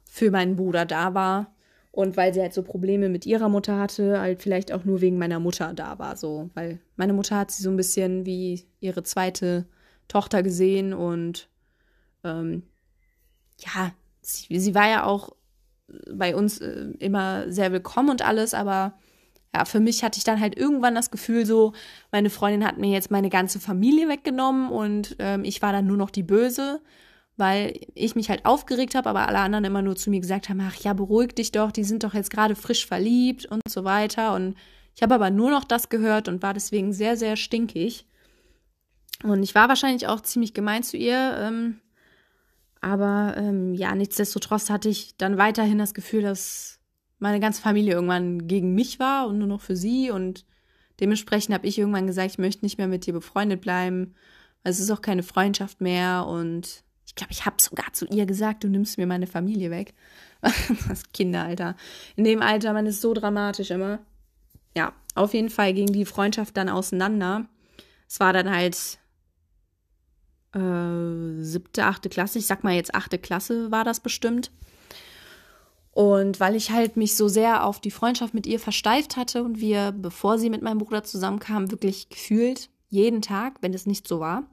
[0.05, 1.53] für meinen Bruder da war.
[1.91, 5.19] Und weil sie halt so Probleme mit ihrer Mutter hatte, halt vielleicht auch nur wegen
[5.19, 6.49] meiner Mutter da war, so.
[6.55, 9.67] Weil meine Mutter hat sie so ein bisschen wie ihre zweite
[10.07, 11.49] Tochter gesehen und
[12.23, 12.63] ähm,
[13.59, 15.35] ja, sie, sie war ja auch
[16.11, 18.97] bei uns äh, immer sehr willkommen und alles, aber
[19.55, 21.73] ja, für mich hatte ich dann halt irgendwann das Gefühl, so,
[22.11, 25.97] meine Freundin hat mir jetzt meine ganze Familie weggenommen und ähm, ich war dann nur
[25.97, 26.81] noch die Böse
[27.35, 30.61] weil ich mich halt aufgeregt habe, aber alle anderen immer nur zu mir gesagt haben,
[30.61, 34.33] ach ja, beruhig dich doch, die sind doch jetzt gerade frisch verliebt und so weiter.
[34.35, 34.55] Und
[34.95, 38.05] ich habe aber nur noch das gehört und war deswegen sehr, sehr stinkig.
[39.23, 41.35] Und ich war wahrscheinlich auch ziemlich gemein zu ihr.
[41.39, 41.79] Ähm,
[42.83, 46.81] Aber ähm, ja, nichtsdestotrotz hatte ich dann weiterhin das Gefühl, dass
[47.17, 50.11] meine ganze Familie irgendwann gegen mich war und nur noch für sie.
[50.11, 50.45] Und
[50.99, 54.15] dementsprechend habe ich irgendwann gesagt, ich möchte nicht mehr mit dir befreundet bleiben.
[54.63, 56.25] Es ist auch keine Freundschaft mehr.
[56.27, 59.93] Und ich glaube, ich habe sogar zu ihr gesagt, du nimmst mir meine Familie weg.
[60.89, 61.77] das Kinderalter.
[62.17, 63.99] In dem Alter, man ist so dramatisch immer.
[64.75, 67.45] Ja, auf jeden Fall ging die Freundschaft dann auseinander.
[68.09, 68.99] Es war dann halt
[70.53, 74.51] äh, siebte, achte Klasse, ich sag mal jetzt achte Klasse war das bestimmt.
[75.91, 79.59] Und weil ich halt mich so sehr auf die Freundschaft mit ihr versteift hatte und
[79.59, 84.19] wir, bevor sie mit meinem Bruder zusammenkamen, wirklich gefühlt jeden Tag, wenn es nicht so
[84.19, 84.43] war,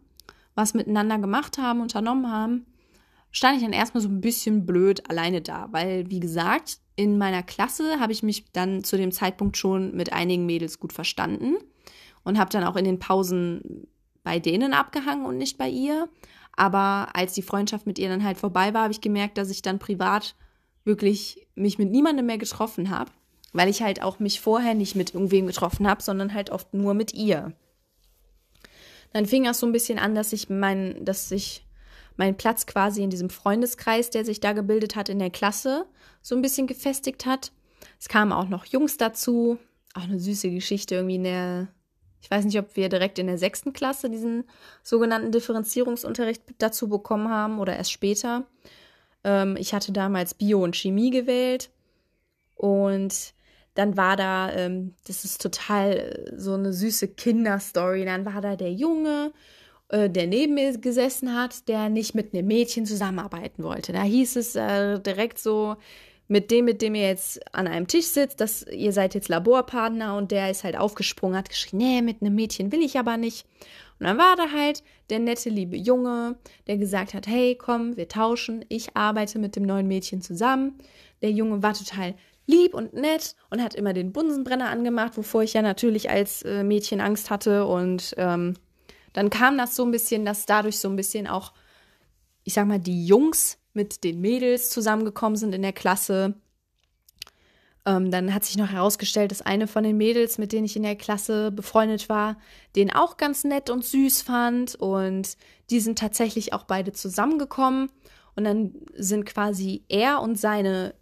[0.54, 2.66] was miteinander gemacht haben, unternommen haben,
[3.30, 7.42] stand ich dann erstmal so ein bisschen blöd alleine da, weil, wie gesagt, in meiner
[7.42, 11.56] Klasse habe ich mich dann zu dem Zeitpunkt schon mit einigen Mädels gut verstanden
[12.22, 13.86] und habe dann auch in den Pausen
[14.22, 16.08] bei denen abgehangen und nicht bei ihr.
[16.52, 19.62] Aber als die Freundschaft mit ihr dann halt vorbei war, habe ich gemerkt, dass ich
[19.62, 20.34] dann privat
[20.84, 23.10] wirklich mich mit niemandem mehr getroffen habe,
[23.52, 26.94] weil ich halt auch mich vorher nicht mit irgendwem getroffen habe, sondern halt oft nur
[26.94, 27.52] mit ihr.
[29.12, 31.66] Dann fing das so ein bisschen an, dass ich mein, dass sich
[32.16, 35.86] mein Platz quasi in diesem Freundeskreis, der sich da gebildet hat in der Klasse,
[36.22, 37.52] so ein bisschen gefestigt hat.
[37.98, 39.58] Es kamen auch noch Jungs dazu,
[39.94, 41.68] auch eine süße Geschichte irgendwie in der
[42.20, 44.44] ich weiß nicht, ob wir direkt in der sechsten Klasse diesen
[44.82, 48.44] sogenannten Differenzierungsunterricht dazu bekommen haben oder erst später.
[49.24, 51.70] Ähm, ich hatte damals Bio und Chemie gewählt
[52.54, 53.34] und
[53.74, 58.56] dann war da, ähm, das ist total äh, so eine süße Kinderstory, dann war da
[58.56, 59.32] der Junge,
[59.88, 63.92] äh, der neben mir gesessen hat, der nicht mit einem Mädchen zusammenarbeiten wollte.
[63.92, 65.76] Da hieß es äh, direkt so,
[66.30, 70.16] mit dem, mit dem ihr jetzt an einem Tisch sitzt, dass ihr seid jetzt Laborpartner
[70.16, 73.46] und der ist halt aufgesprungen, hat geschrien, nee, mit einem Mädchen will ich aber nicht.
[73.98, 76.36] Und dann war da halt der nette, liebe Junge,
[76.68, 80.78] der gesagt hat, hey, komm, wir tauschen, ich arbeite mit dem neuen Mädchen zusammen.
[81.20, 82.14] Der Junge war total
[82.46, 86.62] lieb und nett und hat immer den Bunsenbrenner angemacht, wovor ich ja natürlich als äh,
[86.62, 87.66] Mädchen Angst hatte.
[87.66, 88.54] Und ähm,
[89.14, 91.52] dann kam das so ein bisschen, dass dadurch so ein bisschen auch,
[92.44, 96.34] ich sag mal, die Jungs mit den Mädels zusammengekommen sind in der Klasse.
[97.86, 100.82] Ähm, dann hat sich noch herausgestellt, dass eine von den Mädels, mit denen ich in
[100.82, 102.36] der Klasse befreundet war,
[102.76, 104.74] den auch ganz nett und süß fand.
[104.74, 105.38] Und
[105.70, 107.88] die sind tatsächlich auch beide zusammengekommen.
[108.36, 110.94] Und dann sind quasi er und seine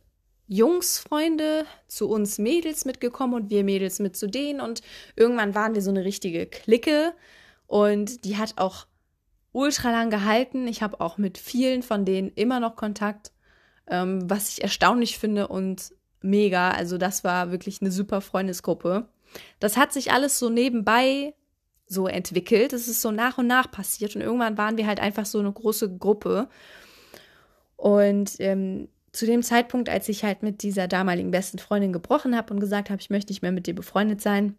[0.46, 4.60] Jungsfreunde zu uns Mädels mitgekommen und wir Mädels mit zu denen.
[4.60, 4.82] Und
[5.16, 7.12] irgendwann waren wir so eine richtige Clique.
[7.66, 8.86] Und die hat auch
[9.52, 10.66] ultra lang gehalten.
[10.66, 13.32] Ich habe auch mit vielen von denen immer noch Kontakt,
[13.86, 16.70] ähm, was ich erstaunlich finde und mega.
[16.70, 19.08] Also das war wirklich eine super Freundesgruppe.
[19.60, 21.34] Das hat sich alles so nebenbei
[21.86, 22.72] so entwickelt.
[22.72, 25.52] Es ist so nach und nach passiert und irgendwann waren wir halt einfach so eine
[25.52, 26.48] große Gruppe.
[27.76, 32.52] Und ähm, zu dem Zeitpunkt, als ich halt mit dieser damaligen besten Freundin gebrochen habe
[32.52, 34.56] und gesagt habe, ich möchte nicht mehr mit dir befreundet sein,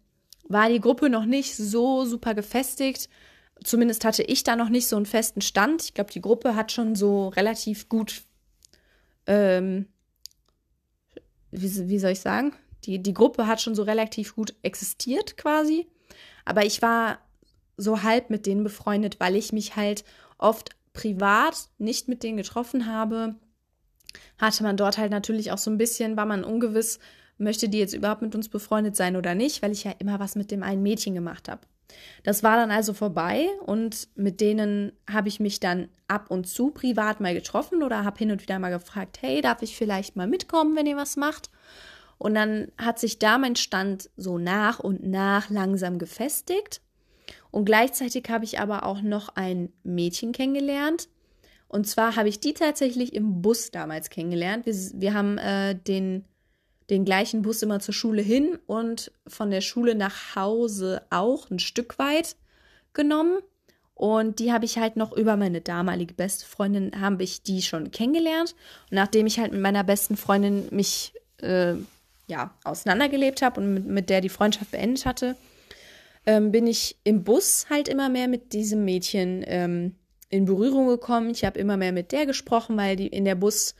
[0.48, 3.08] war die Gruppe noch nicht so super gefestigt
[3.64, 5.84] zumindest hatte ich da noch nicht so einen festen Stand.
[5.84, 8.22] Ich glaube, die Gruppe hat schon so relativ gut,
[9.26, 9.86] ähm,
[11.50, 12.52] wie, wie soll ich sagen?
[12.84, 15.86] Die, die Gruppe hat schon so relativ gut existiert quasi.
[16.44, 17.18] Aber ich war
[17.76, 20.04] so halb mit denen befreundet, weil ich mich halt
[20.38, 23.36] oft privat nicht mit denen getroffen habe.
[24.38, 26.98] Hatte man dort halt natürlich auch so ein bisschen, war man ungewiss,
[27.38, 30.34] möchte die jetzt überhaupt mit uns befreundet sein oder nicht, weil ich ja immer was
[30.34, 31.62] mit dem einen Mädchen gemacht habe.
[32.22, 36.70] Das war dann also vorbei und mit denen habe ich mich dann ab und zu
[36.70, 40.26] privat mal getroffen oder habe hin und wieder mal gefragt, hey, darf ich vielleicht mal
[40.26, 41.50] mitkommen, wenn ihr was macht?
[42.18, 46.82] Und dann hat sich da mein Stand so nach und nach langsam gefestigt.
[47.50, 51.08] Und gleichzeitig habe ich aber auch noch ein Mädchen kennengelernt.
[51.66, 54.66] Und zwar habe ich die tatsächlich im Bus damals kennengelernt.
[54.66, 56.24] Wir, wir haben äh, den
[56.90, 61.60] den gleichen Bus immer zur Schule hin und von der Schule nach Hause auch ein
[61.60, 62.36] Stück weit
[62.92, 63.38] genommen.
[63.94, 67.90] Und die habe ich halt noch über meine damalige beste Freundin, habe ich die schon
[67.90, 68.54] kennengelernt.
[68.90, 71.12] Und nachdem ich halt mit meiner besten Freundin mich
[71.42, 71.74] äh,
[72.26, 75.36] ja, auseinandergelebt habe und mit, mit, der die Freundschaft beendet hatte,
[76.26, 79.94] ähm, bin ich im Bus halt immer mehr mit diesem Mädchen ähm,
[80.30, 81.30] in Berührung gekommen.
[81.30, 83.74] Ich habe immer mehr mit der gesprochen, weil die in der Bus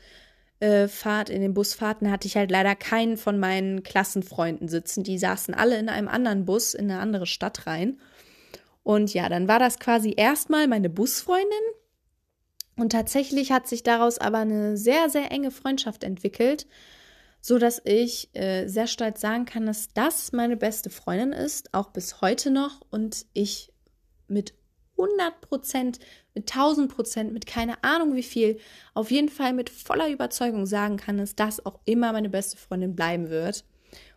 [0.61, 5.03] äh, Fahrt, in den Busfahrten hatte ich halt leider keinen von meinen Klassenfreunden sitzen.
[5.03, 7.99] Die saßen alle in einem anderen Bus in eine andere Stadt rein.
[8.83, 11.47] Und ja, dann war das quasi erstmal meine Busfreundin.
[12.77, 16.67] Und tatsächlich hat sich daraus aber eine sehr, sehr enge Freundschaft entwickelt,
[17.41, 21.89] so dass ich äh, sehr stolz sagen kann, dass das meine beste Freundin ist, auch
[21.89, 23.73] bis heute noch und ich
[24.27, 24.53] mit
[24.97, 25.99] 100 Prozent,
[26.33, 28.57] mit 1000 Prozent, mit keine Ahnung wie viel,
[28.93, 32.95] auf jeden Fall mit voller Überzeugung sagen kann, dass das auch immer meine beste Freundin
[32.95, 33.65] bleiben wird.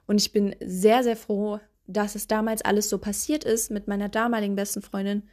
[0.07, 4.09] Und ich bin sehr, sehr froh, dass es damals alles so passiert ist mit meiner
[4.09, 5.25] damaligen besten Freundin,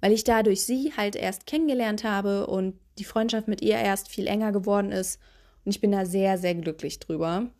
[0.00, 4.26] weil ich dadurch sie halt erst kennengelernt habe und die Freundschaft mit ihr erst viel
[4.26, 5.20] enger geworden ist.
[5.64, 7.50] Und ich bin da sehr, sehr glücklich drüber.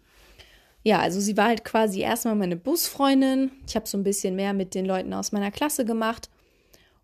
[0.83, 3.51] Ja, also sie war halt quasi erstmal meine Busfreundin.
[3.67, 6.31] Ich habe so ein bisschen mehr mit den Leuten aus meiner Klasse gemacht.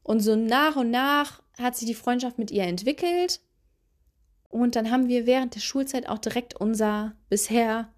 [0.05, 3.41] Und so nach und nach hat sich die Freundschaft mit ihr entwickelt.
[4.49, 7.93] Und dann haben wir während der Schulzeit auch direkt unser bisher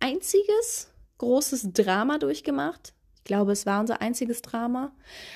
[0.00, 2.92] einziges großes Drama durchgemacht.
[3.16, 4.92] Ich glaube, es war unser einziges Drama.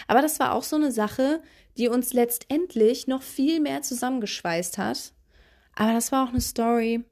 [0.07, 1.43] Aber das war auch so eine Sache,
[1.77, 5.13] die uns letztendlich noch viel mehr zusammengeschweißt hat.
[5.75, 7.05] Aber das war auch eine Story.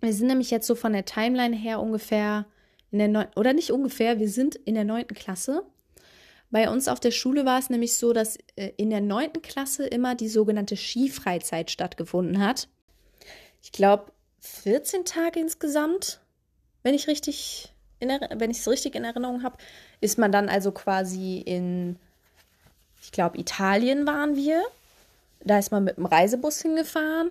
[0.00, 2.46] Wir sind nämlich jetzt so von der Timeline her ungefähr
[2.90, 5.64] in der neunten, oder nicht ungefähr, wir sind in der neunten Klasse.
[6.50, 9.86] Bei uns auf der Schule war es nämlich so, dass äh, in der neunten Klasse
[9.86, 12.68] immer die sogenannte Skifreizeit stattgefunden hat.
[13.62, 16.20] Ich glaube, 14 Tage insgesamt,
[16.82, 17.70] wenn ich richtig
[18.00, 19.56] wenn ich es richtig in Erinnerung habe,
[20.02, 21.96] ist man dann also quasi in,
[23.00, 24.62] ich glaube, Italien waren wir.
[25.42, 27.30] Da ist man mit dem Reisebus hingefahren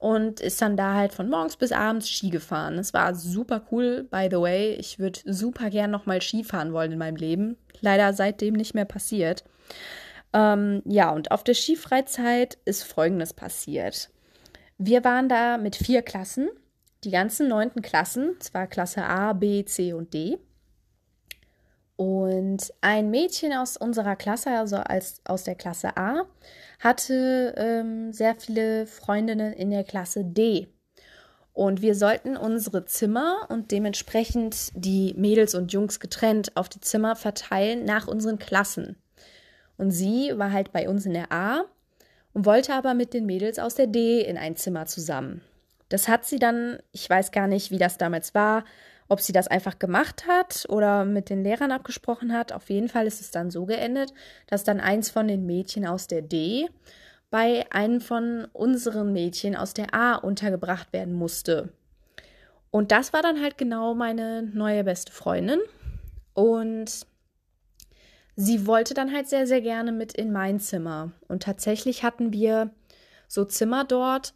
[0.00, 2.78] und ist dann da halt von morgens bis abends Ski gefahren.
[2.78, 4.72] Es war super cool, by the way.
[4.72, 7.58] Ich würde super gern nochmal Ski fahren wollen in meinem Leben.
[7.82, 9.44] Leider seitdem nicht mehr passiert.
[10.32, 14.08] Ähm, ja, und auf der Skifreizeit ist Folgendes passiert.
[14.78, 16.48] Wir waren da mit vier Klassen
[17.04, 20.38] die ganzen neunten Klassen, zwar Klasse A, B, C und D.
[21.96, 26.24] Und ein Mädchen aus unserer Klasse, also als, aus der Klasse A,
[26.80, 30.68] hatte ähm, sehr viele Freundinnen in der Klasse D.
[31.52, 37.16] Und wir sollten unsere Zimmer und dementsprechend die Mädels und Jungs getrennt auf die Zimmer
[37.16, 38.96] verteilen nach unseren Klassen.
[39.76, 41.64] Und sie war halt bei uns in der A
[42.32, 45.42] und wollte aber mit den Mädels aus der D in ein Zimmer zusammen.
[45.90, 48.64] Das hat sie dann, ich weiß gar nicht, wie das damals war,
[49.10, 52.52] ob sie das einfach gemacht hat oder mit den Lehrern abgesprochen hat.
[52.52, 54.14] Auf jeden Fall ist es dann so geendet,
[54.46, 56.68] dass dann eins von den Mädchen aus der D
[57.28, 61.72] bei einem von unseren Mädchen aus der A untergebracht werden musste.
[62.70, 65.58] Und das war dann halt genau meine neue beste Freundin.
[66.32, 67.04] Und
[68.36, 71.10] sie wollte dann halt sehr, sehr gerne mit in mein Zimmer.
[71.26, 72.70] Und tatsächlich hatten wir
[73.26, 74.34] so Zimmer dort,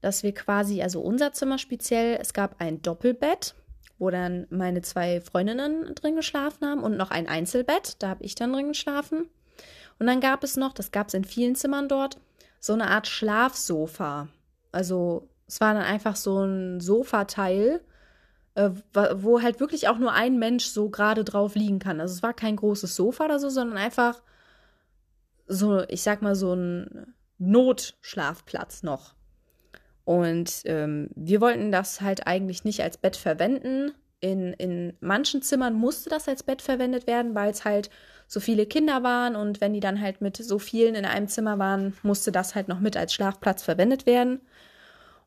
[0.00, 3.54] dass wir quasi, also unser Zimmer speziell, es gab ein Doppelbett,
[3.98, 8.34] wo dann meine zwei Freundinnen drin geschlafen haben und noch ein Einzelbett, da habe ich
[8.34, 9.28] dann drin geschlafen.
[9.98, 12.18] Und dann gab es noch, das gab es in vielen Zimmern dort,
[12.60, 14.28] so eine Art Schlafsofa.
[14.72, 17.80] Also es war dann einfach so ein Sofateil,
[18.54, 18.70] äh,
[19.14, 22.00] wo halt wirklich auch nur ein Mensch so gerade drauf liegen kann.
[22.00, 24.22] Also es war kein großes Sofa oder so, sondern einfach
[25.46, 29.14] so, ich sag mal, so ein Notschlafplatz noch.
[30.04, 33.92] Und ähm, wir wollten das halt eigentlich nicht als Bett verwenden.
[34.20, 37.90] In, in manchen Zimmern musste das als Bett verwendet werden, weil es halt
[38.26, 41.58] so viele Kinder waren und wenn die dann halt mit so vielen in einem Zimmer
[41.58, 44.40] waren, musste das halt noch mit als Schlafplatz verwendet werden.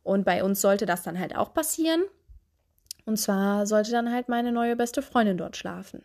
[0.04, 2.04] Und bei uns sollte das dann halt auch passieren.
[3.06, 6.04] Und zwar sollte dann halt meine neue beste Freundin dort schlafen.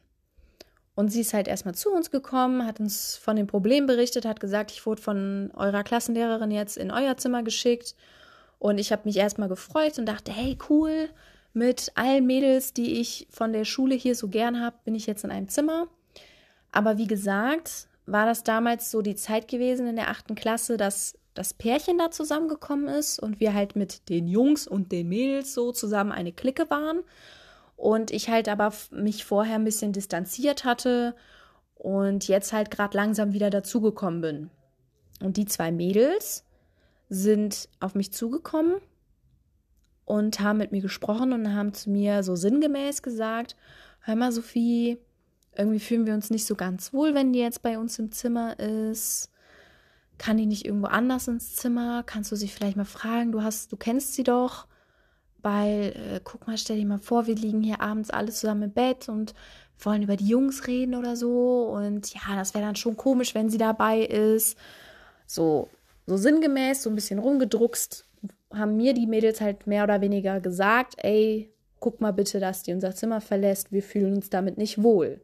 [0.95, 4.41] Und sie ist halt erstmal zu uns gekommen, hat uns von dem Problem berichtet, hat
[4.41, 7.95] gesagt, ich wurde von eurer Klassenlehrerin jetzt in euer Zimmer geschickt
[8.63, 11.09] und ich habe mich erstmal gefreut und dachte, hey, cool,
[11.53, 15.25] mit allen Mädels, die ich von der Schule hier so gern habe, bin ich jetzt
[15.25, 15.89] in einem Zimmer.
[16.71, 21.19] Aber wie gesagt, war das damals so die Zeit gewesen in der achten Klasse, dass
[21.35, 25.73] das Pärchen da zusammengekommen ist und wir halt mit den Jungs und den Mädels so
[25.73, 27.01] zusammen eine Clique waren.
[27.75, 31.17] Und ich halt aber mich vorher ein bisschen distanziert hatte
[31.75, 34.51] und jetzt halt gerade langsam wieder dazugekommen bin.
[35.21, 36.45] Und die zwei Mädels,
[37.13, 38.77] sind auf mich zugekommen
[40.07, 43.55] und haben mit mir gesprochen und haben zu mir so sinngemäß gesagt,
[44.01, 44.97] hör mal Sophie,
[45.55, 48.59] irgendwie fühlen wir uns nicht so ganz wohl, wenn die jetzt bei uns im Zimmer
[48.59, 49.31] ist.
[50.17, 52.03] Kann die nicht irgendwo anders ins Zimmer?
[52.03, 53.31] Kannst du sie vielleicht mal fragen?
[53.31, 54.67] Du hast, du kennst sie doch.
[55.43, 58.73] Weil, äh, guck mal, stell dir mal vor, wir liegen hier abends alle zusammen im
[58.73, 59.35] Bett und
[59.81, 61.65] wollen über die Jungs reden oder so.
[61.65, 64.57] Und ja, das wäre dann schon komisch, wenn sie dabei ist.
[65.27, 65.69] So,
[66.07, 68.07] so sinngemäß, so ein bisschen rumgedruckst,
[68.53, 72.73] haben mir die Mädels halt mehr oder weniger gesagt, ey, guck mal bitte, dass die
[72.73, 75.21] unser Zimmer verlässt, wir fühlen uns damit nicht wohl.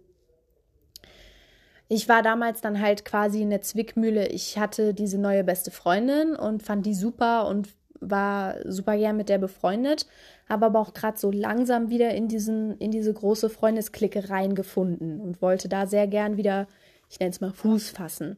[1.88, 4.28] Ich war damals dann halt quasi in der Zwickmühle.
[4.28, 7.68] Ich hatte diese neue beste Freundin und fand die super und
[8.00, 10.06] war super gern mit der befreundet,
[10.48, 15.42] habe aber auch gerade so langsam wieder in diesen in diese große Freundesklicke reingefunden und
[15.42, 16.68] wollte da sehr gern wieder,
[17.10, 18.36] ich nenne es mal Fuß fassen.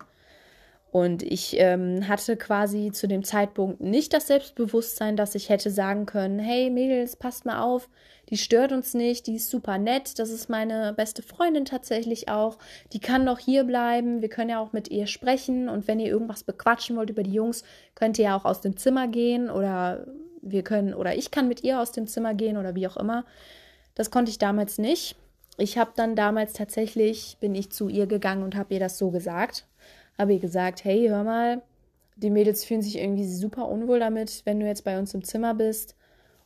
[0.92, 6.04] Und ich ähm, hatte quasi zu dem Zeitpunkt nicht das Selbstbewusstsein, dass ich hätte sagen
[6.04, 7.88] können, hey Mädels, passt mal auf,
[8.28, 12.58] die stört uns nicht, die ist super nett, das ist meine beste Freundin tatsächlich auch,
[12.92, 16.08] die kann doch hier bleiben, wir können ja auch mit ihr sprechen und wenn ihr
[16.08, 17.62] irgendwas bequatschen wollt über die Jungs,
[17.94, 20.06] könnt ihr ja auch aus dem Zimmer gehen oder
[20.42, 23.24] wir können oder ich kann mit ihr aus dem Zimmer gehen oder wie auch immer.
[23.94, 25.14] Das konnte ich damals nicht.
[25.56, 29.10] Ich habe dann damals tatsächlich, bin ich zu ihr gegangen und habe ihr das so
[29.10, 29.66] gesagt
[30.20, 31.62] habe ihr gesagt, hey, hör mal,
[32.16, 35.54] die Mädels fühlen sich irgendwie super unwohl damit, wenn du jetzt bei uns im Zimmer
[35.54, 35.96] bist.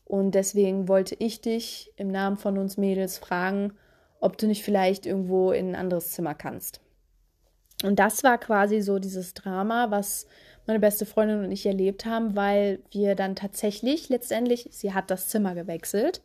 [0.05, 3.73] Und deswegen wollte ich dich im Namen von uns Mädels fragen,
[4.21, 6.81] ob du nicht vielleicht irgendwo in ein anderes Zimmer kannst.
[7.83, 10.27] Und das war quasi so dieses Drama, was
[10.67, 15.29] meine beste Freundin und ich erlebt haben, weil wir dann tatsächlich letztendlich, sie hat das
[15.29, 16.23] Zimmer gewechselt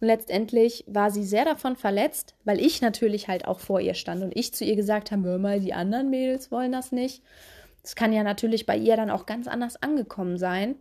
[0.00, 4.22] und letztendlich war sie sehr davon verletzt, weil ich natürlich halt auch vor ihr stand
[4.22, 7.22] und ich zu ihr gesagt habe, hör mal, die anderen Mädels wollen das nicht.
[7.82, 10.76] Das kann ja natürlich bei ihr dann auch ganz anders angekommen sein.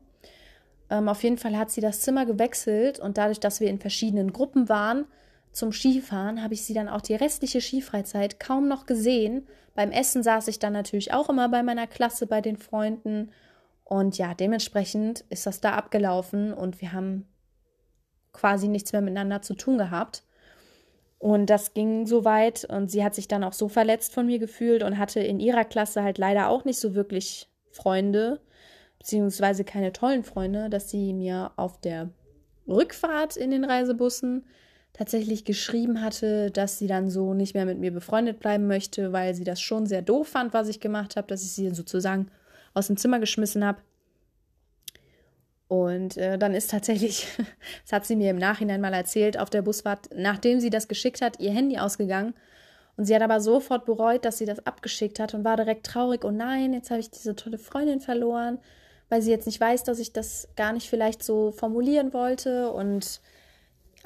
[0.90, 4.34] Ähm, auf jeden Fall hat sie das Zimmer gewechselt und dadurch, dass wir in verschiedenen
[4.34, 5.06] Gruppen waren
[5.52, 9.48] zum Skifahren, habe ich sie dann auch die restliche Skifreizeit kaum noch gesehen.
[9.74, 13.32] Beim Essen saß ich dann natürlich auch immer bei meiner Klasse, bei den Freunden.
[13.84, 17.26] Und ja, dementsprechend ist das da abgelaufen und wir haben
[18.38, 20.24] quasi nichts mehr miteinander zu tun gehabt.
[21.20, 24.38] Und das ging so weit und sie hat sich dann auch so verletzt von mir
[24.38, 28.40] gefühlt und hatte in ihrer Klasse halt leider auch nicht so wirklich Freunde,
[29.00, 32.10] beziehungsweise keine tollen Freunde, dass sie mir auf der
[32.68, 34.46] Rückfahrt in den Reisebussen
[34.94, 39.34] tatsächlich geschrieben hatte, dass sie dann so nicht mehr mit mir befreundet bleiben möchte, weil
[39.34, 42.30] sie das schon sehr doof fand, was ich gemacht habe, dass ich sie sozusagen
[42.74, 43.80] aus dem Zimmer geschmissen habe.
[45.68, 47.28] Und äh, dann ist tatsächlich,
[47.84, 51.22] das hat sie mir im Nachhinein mal erzählt, auf der Busfahrt, nachdem sie das geschickt
[51.22, 52.34] hat, ihr Handy ausgegangen.
[52.96, 56.24] Und sie hat aber sofort bereut, dass sie das abgeschickt hat und war direkt traurig.
[56.26, 58.58] Oh nein, jetzt habe ich diese tolle Freundin verloren,
[59.10, 62.72] weil sie jetzt nicht weiß, dass ich das gar nicht vielleicht so formulieren wollte.
[62.72, 63.22] Und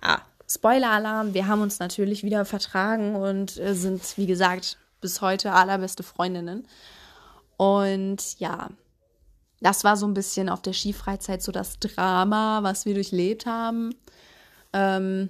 [0.03, 5.53] ja, Spoiler-Alarm, wir haben uns natürlich wieder vertragen und äh, sind, wie gesagt, bis heute
[5.53, 6.67] allerbeste Freundinnen.
[7.55, 8.69] Und ja,
[9.61, 13.95] das war so ein bisschen auf der Skifreizeit so das Drama, was wir durchlebt haben.
[14.73, 15.29] Ähm,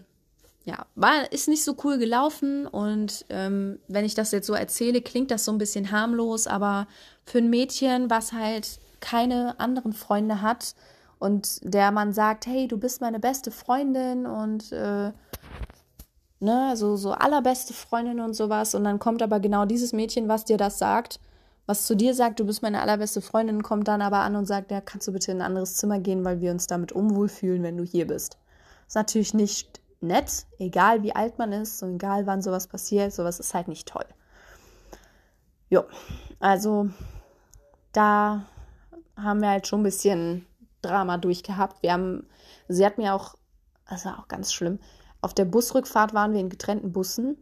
[0.63, 5.01] ja, war, ist nicht so cool gelaufen und ähm, wenn ich das jetzt so erzähle,
[5.01, 6.87] klingt das so ein bisschen harmlos, aber
[7.25, 10.75] für ein Mädchen, was halt keine anderen Freunde hat
[11.17, 15.11] und der man sagt, hey, du bist meine beste Freundin und äh,
[16.39, 20.45] ne, so, so allerbeste Freundin und sowas und dann kommt aber genau dieses Mädchen, was
[20.45, 21.19] dir das sagt,
[21.65, 24.71] was zu dir sagt, du bist meine allerbeste Freundin, kommt dann aber an und sagt,
[24.71, 27.63] ja, kannst du bitte in ein anderes Zimmer gehen, weil wir uns damit unwohl fühlen,
[27.63, 28.37] wenn du hier bist.
[28.87, 33.39] Ist natürlich nicht nett, egal wie alt man ist, und egal wann sowas passiert, sowas
[33.39, 34.05] ist halt nicht toll.
[35.69, 35.85] Jo,
[36.39, 36.89] also
[37.93, 38.45] da
[39.15, 40.45] haben wir halt schon ein bisschen
[40.81, 41.81] Drama durchgehabt.
[41.83, 42.27] Wir haben,
[42.67, 43.35] sie hat mir auch,
[43.87, 44.79] das war auch ganz schlimm,
[45.21, 47.37] auf der Busrückfahrt waren wir in getrennten Bussen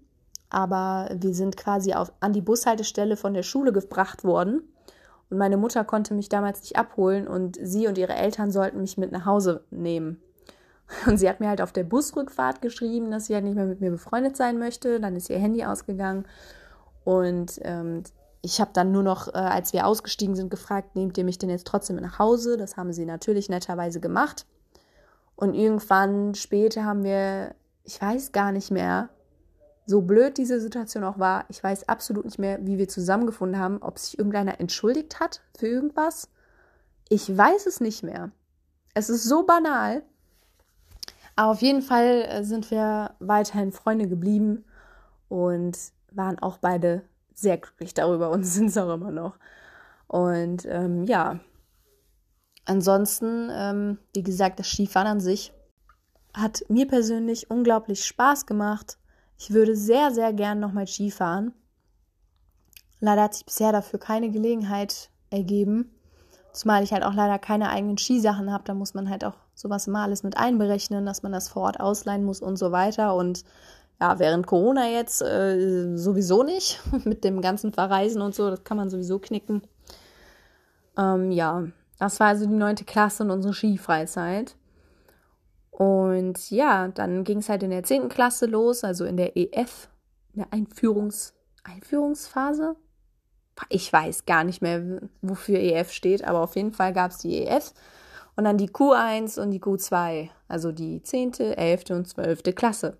[0.50, 4.64] aber wir sind quasi auf, an die Bushaltestelle von der Schule gebracht worden.
[5.30, 8.98] Und meine Mutter konnte mich damals nicht abholen und sie und ihre Eltern sollten mich
[8.98, 10.22] mit nach Hause nehmen.
[11.06, 13.80] Und sie hat mir halt auf der Busrückfahrt geschrieben, dass sie halt nicht mehr mit
[13.80, 15.00] mir befreundet sein möchte.
[15.00, 16.26] Dann ist ihr Handy ausgegangen.
[17.04, 18.02] Und ähm,
[18.42, 21.50] ich habe dann nur noch, äh, als wir ausgestiegen sind, gefragt, nehmt ihr mich denn
[21.50, 22.58] jetzt trotzdem nach Hause?
[22.58, 24.46] Das haben sie natürlich netterweise gemacht.
[25.36, 29.10] Und irgendwann später haben wir, ich weiß gar nicht mehr,
[29.90, 33.82] so blöd diese Situation auch war, ich weiß absolut nicht mehr, wie wir zusammengefunden haben,
[33.82, 36.30] ob sich irgendeiner entschuldigt hat für irgendwas.
[37.10, 38.30] Ich weiß es nicht mehr.
[38.94, 40.04] Es ist so banal.
[41.36, 44.64] Aber auf jeden Fall äh, sind wir weiterhin Freunde geblieben
[45.28, 45.76] und
[46.12, 47.02] waren auch beide
[47.34, 49.40] sehr glücklich darüber und sind es auch immer noch.
[50.06, 51.40] Und ähm, ja,
[52.66, 55.52] ansonsten, ähm, wie gesagt, das Skifahren an sich
[56.36, 58.99] hat mir persönlich unglaublich Spaß gemacht.
[59.40, 61.54] Ich würde sehr, sehr gern nochmal Skifahren.
[63.00, 65.90] Leider hat sich bisher dafür keine Gelegenheit ergeben.
[66.52, 68.66] Zumal ich halt auch leider keine eigenen Skisachen habe.
[68.66, 71.80] Da muss man halt auch sowas immer alles mit einberechnen, dass man das vor Ort
[71.80, 73.16] ausleihen muss und so weiter.
[73.16, 73.46] Und
[74.02, 76.82] ja, während Corona jetzt äh, sowieso nicht.
[77.06, 79.62] mit dem ganzen Verreisen und so, das kann man sowieso knicken.
[80.98, 81.64] Ähm, ja,
[81.98, 84.58] das war also die neunte Klasse und unsere Skifreizeit.
[85.80, 88.10] Und ja, dann ging es halt in der 10.
[88.10, 89.88] Klasse los, also in der EF,
[90.34, 92.76] in der Einführungs Einführungsphase.
[93.70, 97.46] Ich weiß gar nicht mehr, wofür EF steht, aber auf jeden Fall gab es die
[97.46, 97.74] EF
[98.36, 101.92] und dann die Q1 und die Q2, also die 10., 11.
[101.92, 102.44] und 12.
[102.56, 102.98] Klasse.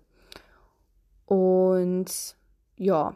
[1.26, 2.34] Und
[2.78, 3.14] ja,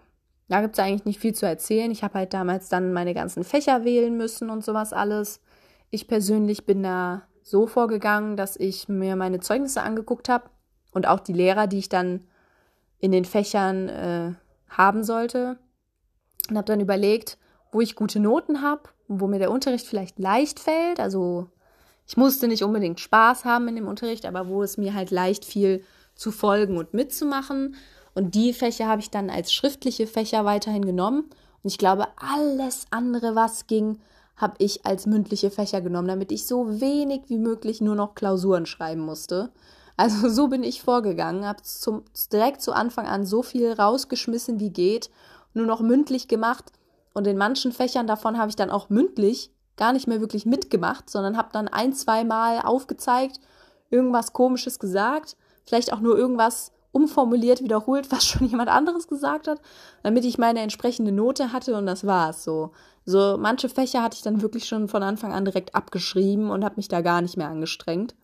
[0.49, 1.91] da gibt es eigentlich nicht viel zu erzählen.
[1.91, 5.41] Ich habe halt damals dann meine ganzen Fächer wählen müssen und sowas alles.
[5.89, 10.51] Ich persönlich bin da so vorgegangen, dass ich mir meine Zeugnisse angeguckt habe
[10.91, 12.27] und auch die Lehrer, die ich dann
[12.99, 14.33] in den Fächern äh,
[14.69, 15.59] haben sollte.
[16.51, 17.39] Und habe dann überlegt,
[17.71, 21.01] wo ich gute Noten habe wo mir der Unterricht vielleicht leicht fällt.
[21.01, 21.49] Also
[22.07, 25.45] ich musste nicht unbedingt Spaß haben in dem Unterricht, aber wo es mir halt leicht
[25.45, 25.85] fiel
[26.15, 27.77] zu folgen und mitzumachen.
[28.15, 31.31] Und die Fächer habe ich dann als schriftliche Fächer weiterhin genommen.
[31.63, 33.99] Und ich glaube, alles andere, was ging,
[34.37, 38.67] habe ich als mündliche Fächer genommen, damit ich so wenig wie möglich nur noch Klausuren
[38.67, 39.51] schreiben musste.
[39.97, 41.63] Also so bin ich vorgegangen, habe
[42.33, 45.11] direkt zu Anfang an so viel rausgeschmissen wie geht,
[45.53, 46.73] nur noch mündlich gemacht
[47.15, 51.09] und in manchen Fächern davon habe ich dann auch mündlich gar nicht mehr wirklich mitgemacht,
[51.09, 53.41] sondern habe dann ein, zwei Mal aufgezeigt,
[53.91, 59.61] irgendwas Komisches gesagt, vielleicht auch nur irgendwas umformuliert, wiederholt, was schon jemand anderes gesagt hat,
[60.03, 62.73] damit ich meine entsprechende Note hatte und das war's so.
[63.05, 66.77] So manche Fächer hatte ich dann wirklich schon von Anfang an direkt abgeschrieben und habe
[66.77, 68.15] mich da gar nicht mehr angestrengt.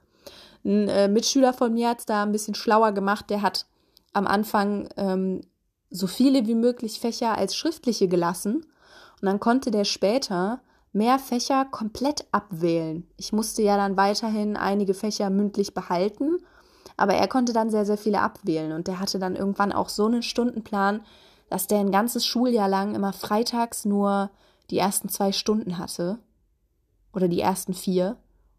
[0.65, 3.31] Ein äh, Mitschüler von mir hat es da ein bisschen schlauer gemacht.
[3.31, 3.67] Der hat
[4.13, 5.43] am Anfang ähm,
[5.91, 8.57] so viele wie möglich Fächer als schriftliche gelassen.
[9.21, 10.61] Und dann konnte der später
[10.93, 13.07] mehr Fächer komplett abwählen.
[13.17, 16.39] Ich musste ja dann weiterhin einige Fächer mündlich behalten,
[17.01, 18.73] aber er konnte dann sehr, sehr viele abwählen.
[18.73, 21.01] Und der hatte dann irgendwann auch so einen Stundenplan,
[21.49, 24.31] dass der ein ganzes Schuljahr lang immer freitags nur
[24.69, 26.19] die ersten zwei Stunden hatte.
[27.15, 28.11] Oder die ersten vier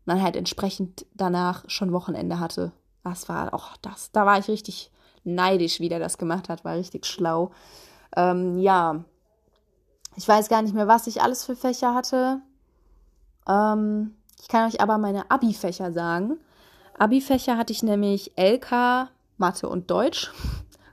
[0.06, 2.72] und dann halt entsprechend danach schon Wochenende hatte.
[3.04, 4.12] Das war auch das.
[4.12, 4.90] Da war ich richtig
[5.24, 7.52] neidisch, wie der das gemacht hat, war richtig schlau.
[8.18, 9.06] Ähm, ja,
[10.16, 12.42] ich weiß gar nicht mehr, was ich alles für Fächer hatte.
[13.48, 16.40] Ähm, ich kann euch aber meine Abi-Fächer sagen.
[16.98, 20.32] Abi-Fächer hatte ich nämlich LK, Mathe und Deutsch.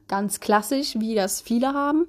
[0.09, 2.07] Ganz klassisch, wie das viele haben.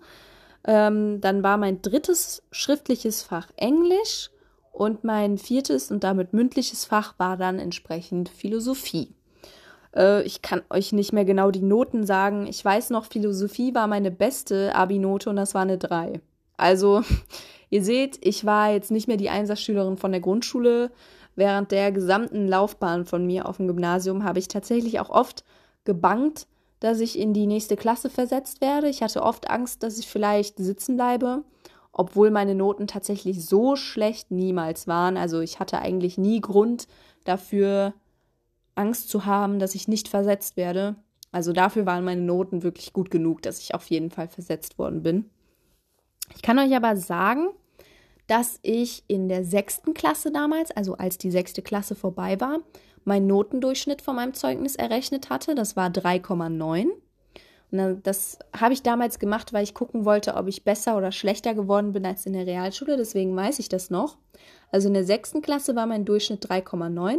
[0.65, 4.29] Ähm, dann war mein drittes schriftliches Fach Englisch
[4.71, 9.13] und mein viertes und damit mündliches Fach war dann entsprechend Philosophie.
[9.95, 12.47] Äh, ich kann euch nicht mehr genau die Noten sagen.
[12.47, 16.21] Ich weiß noch, Philosophie war meine beste Abi-Note und das war eine 3.
[16.57, 17.03] Also,
[17.69, 20.91] ihr seht, ich war jetzt nicht mehr die Einserschülerin von der Grundschule.
[21.39, 25.43] Während der gesamten Laufbahn von mir auf dem Gymnasium habe ich tatsächlich auch oft
[25.85, 26.47] gebangt,
[26.79, 28.89] dass ich in die nächste Klasse versetzt werde.
[28.89, 31.43] Ich hatte oft Angst, dass ich vielleicht sitzen bleibe
[31.91, 35.17] obwohl meine Noten tatsächlich so schlecht niemals waren.
[35.17, 36.87] Also ich hatte eigentlich nie Grund
[37.25, 37.93] dafür,
[38.75, 40.95] Angst zu haben, dass ich nicht versetzt werde.
[41.33, 45.03] Also dafür waren meine Noten wirklich gut genug, dass ich auf jeden Fall versetzt worden
[45.03, 45.29] bin.
[46.33, 47.49] Ich kann euch aber sagen,
[48.29, 52.59] dass ich in der sechsten Klasse damals, also als die sechste Klasse vorbei war,
[53.03, 55.55] meinen Notendurchschnitt von meinem Zeugnis errechnet hatte.
[55.55, 56.89] Das war 3,9.
[57.71, 61.55] Und das habe ich damals gemacht, weil ich gucken wollte, ob ich besser oder schlechter
[61.55, 62.97] geworden bin als in der Realschule.
[62.97, 64.17] Deswegen weiß ich das noch.
[64.71, 67.17] Also in der sechsten Klasse war mein Durchschnitt 3,9.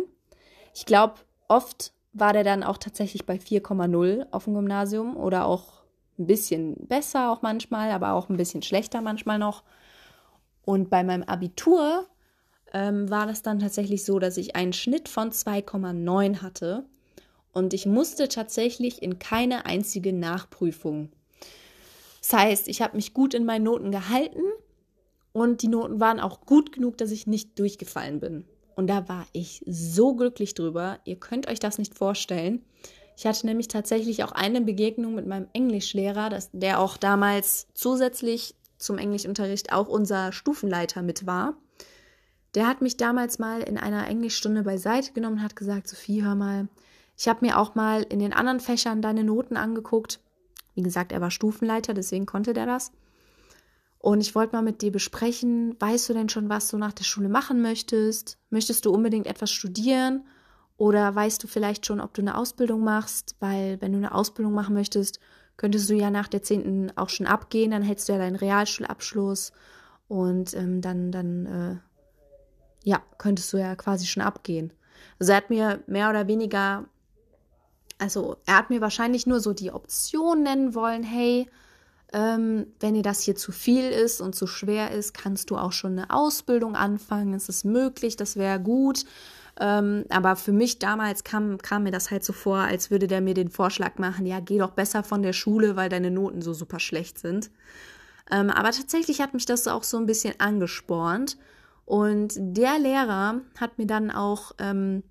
[0.75, 1.15] Ich glaube,
[1.49, 5.83] oft war der dann auch tatsächlich bei 4,0 auf dem Gymnasium oder auch
[6.19, 9.65] ein bisschen besser auch manchmal, aber auch ein bisschen schlechter manchmal noch.
[10.65, 12.07] Und bei meinem Abitur
[12.73, 16.85] ähm, war das dann tatsächlich so, dass ich einen Schnitt von 2,9 hatte.
[17.53, 21.11] Und ich musste tatsächlich in keine einzige Nachprüfung.
[22.21, 24.43] Das heißt, ich habe mich gut in meinen Noten gehalten
[25.33, 28.45] und die Noten waren auch gut genug, dass ich nicht durchgefallen bin.
[28.77, 31.01] Und da war ich so glücklich drüber.
[31.05, 32.65] Ihr könnt euch das nicht vorstellen.
[33.17, 38.55] Ich hatte nämlich tatsächlich auch eine Begegnung mit meinem Englischlehrer, das, der auch damals zusätzlich
[38.81, 41.55] zum Englischunterricht auch unser Stufenleiter mit war.
[42.55, 46.35] Der hat mich damals mal in einer Englischstunde beiseite genommen und hat gesagt, Sophie, hör
[46.35, 46.69] mal,
[47.17, 50.21] ich habe mir auch mal in den anderen Fächern deine Noten angeguckt.
[50.75, 52.93] Wie gesagt, er war Stufenleiter, deswegen konnte der das.
[53.99, 57.05] Und ich wollte mal mit dir besprechen, weißt du denn schon, was du nach der
[57.05, 58.39] Schule machen möchtest?
[58.49, 60.25] Möchtest du unbedingt etwas studieren?
[60.79, 63.37] Oder weißt du vielleicht schon, ob du eine Ausbildung machst?
[63.41, 65.21] Weil wenn du eine Ausbildung machen möchtest,
[65.61, 66.97] könntest du ja nach der 10.
[66.97, 69.53] auch schon abgehen, dann hättest du ja deinen Realschulabschluss
[70.09, 71.77] und ähm, dann, dann äh,
[72.89, 74.73] ja, könntest du ja quasi schon abgehen.
[75.19, 76.87] Also er hat mir mehr oder weniger
[77.99, 81.51] also er hat mir wahrscheinlich nur so die Option nennen wollen, hey,
[82.15, 85.73] ähm, wenn dir das hier zu viel ist und zu schwer ist, kannst du auch
[85.73, 87.35] schon eine Ausbildung anfangen.
[87.35, 89.05] Es ist möglich, das wäre gut.
[89.61, 93.21] Ähm, aber für mich damals kam, kam mir das halt so vor, als würde der
[93.21, 96.55] mir den Vorschlag machen, ja, geh doch besser von der Schule, weil deine Noten so
[96.55, 97.51] super schlecht sind.
[98.31, 101.37] Ähm, aber tatsächlich hat mich das auch so ein bisschen angespornt.
[101.85, 105.03] Und der Lehrer hat mir dann auch ähm,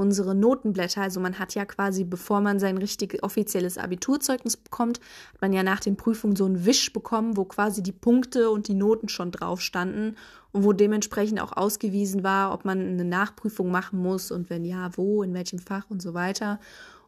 [0.00, 4.98] unsere Notenblätter, also man hat ja quasi, bevor man sein richtig offizielles Abiturzeugnis bekommt,
[5.34, 8.66] hat man ja nach den Prüfungen so einen Wisch bekommen, wo quasi die Punkte und
[8.66, 10.16] die Noten schon drauf standen
[10.52, 14.90] und wo dementsprechend auch ausgewiesen war, ob man eine Nachprüfung machen muss und wenn ja,
[14.96, 16.58] wo, in welchem Fach und so weiter.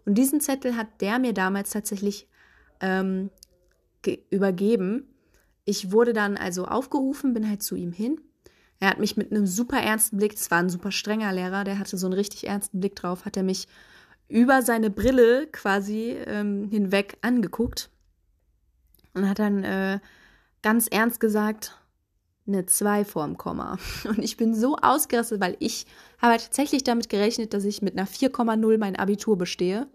[0.04, 2.28] Und diesen Zettel hat der mir damals tatsächlich
[2.80, 3.30] ähm,
[4.30, 5.08] übergeben.
[5.64, 8.20] Ich wurde dann also aufgerufen, bin halt zu ihm hin.
[8.82, 11.78] Er hat mich mit einem super ernsten Blick, es war ein super strenger Lehrer, der
[11.78, 13.68] hatte so einen richtig ernsten Blick drauf, hat er mich
[14.26, 17.90] über seine Brille quasi ähm, hinweg angeguckt
[19.14, 20.00] und hat dann äh,
[20.62, 21.78] ganz ernst gesagt,
[22.48, 23.78] eine 2 vorm Komma.
[24.04, 25.86] Und ich bin so ausgerastet, weil ich
[26.20, 29.86] habe tatsächlich damit gerechnet, dass ich mit einer 4,0 mein Abitur bestehe.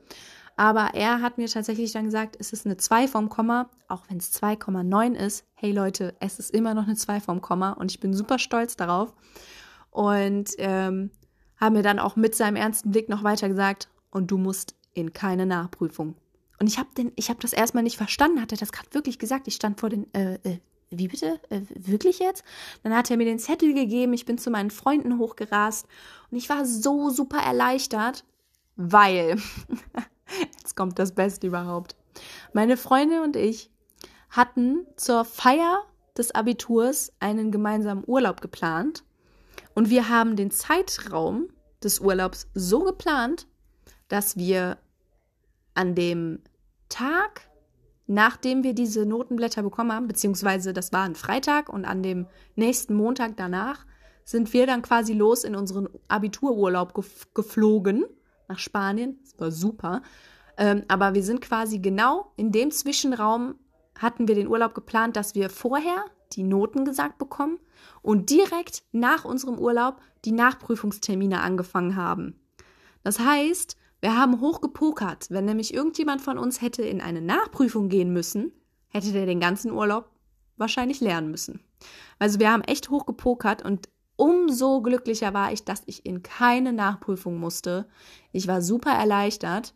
[0.57, 4.17] Aber er hat mir tatsächlich dann gesagt, es ist eine 2 vom Komma, auch wenn
[4.17, 5.45] es 2,9 ist.
[5.53, 8.75] Hey Leute, es ist immer noch eine 2 vom Komma und ich bin super stolz
[8.75, 9.13] darauf.
[9.91, 11.11] Und ähm,
[11.57, 15.13] haben mir dann auch mit seinem ernsten Blick noch weiter gesagt, und du musst in
[15.13, 16.15] keine Nachprüfung.
[16.59, 16.89] Und ich habe
[17.19, 19.47] hab das erstmal nicht verstanden, hat er das gerade wirklich gesagt.
[19.47, 21.39] Ich stand vor den, äh, äh, wie bitte?
[21.49, 22.43] Äh, wirklich jetzt?
[22.81, 25.87] Dann hat er mir den Zettel gegeben, ich bin zu meinen Freunden hochgerast
[26.31, 28.25] und ich war so super erleichtert,
[28.75, 29.37] weil
[30.57, 31.95] Jetzt kommt das Beste überhaupt.
[32.53, 33.69] Meine Freunde und ich
[34.29, 35.83] hatten zur Feier
[36.17, 39.03] des Abiturs einen gemeinsamen Urlaub geplant
[39.75, 41.47] und wir haben den Zeitraum
[41.83, 43.47] des Urlaubs so geplant,
[44.07, 44.77] dass wir
[45.75, 46.39] an dem
[46.89, 47.41] Tag,
[48.07, 52.25] nachdem wir diese Notenblätter bekommen haben, beziehungsweise das war ein Freitag und an dem
[52.55, 53.85] nächsten Montag danach,
[54.23, 56.93] sind wir dann quasi los in unseren Abitururlaub
[57.33, 58.05] geflogen
[58.47, 59.19] nach Spanien.
[59.23, 60.01] Das war super.
[60.57, 63.55] Ähm, aber wir sind quasi genau in dem Zwischenraum
[63.97, 67.59] hatten wir den Urlaub geplant, dass wir vorher die Noten gesagt bekommen
[68.01, 72.39] und direkt nach unserem Urlaub die Nachprüfungstermine angefangen haben.
[73.03, 75.27] Das heißt, wir haben hochgepokert.
[75.29, 78.51] Wenn nämlich irgendjemand von uns hätte in eine Nachprüfung gehen müssen,
[78.89, 80.09] hätte der den ganzen Urlaub
[80.57, 81.61] wahrscheinlich lernen müssen.
[82.19, 87.39] Also wir haben echt hochgepokert und umso glücklicher war ich, dass ich in keine Nachprüfung
[87.39, 87.87] musste.
[88.33, 89.73] Ich war super erleichtert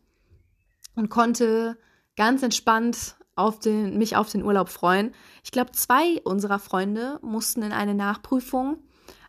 [0.96, 1.78] und konnte
[2.18, 5.14] ganz entspannt auf den, mich auf den Urlaub freuen.
[5.44, 8.80] Ich glaube, zwei unserer Freunde mussten in eine Nachprüfung,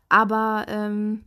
[0.08, 1.24] aber ähm,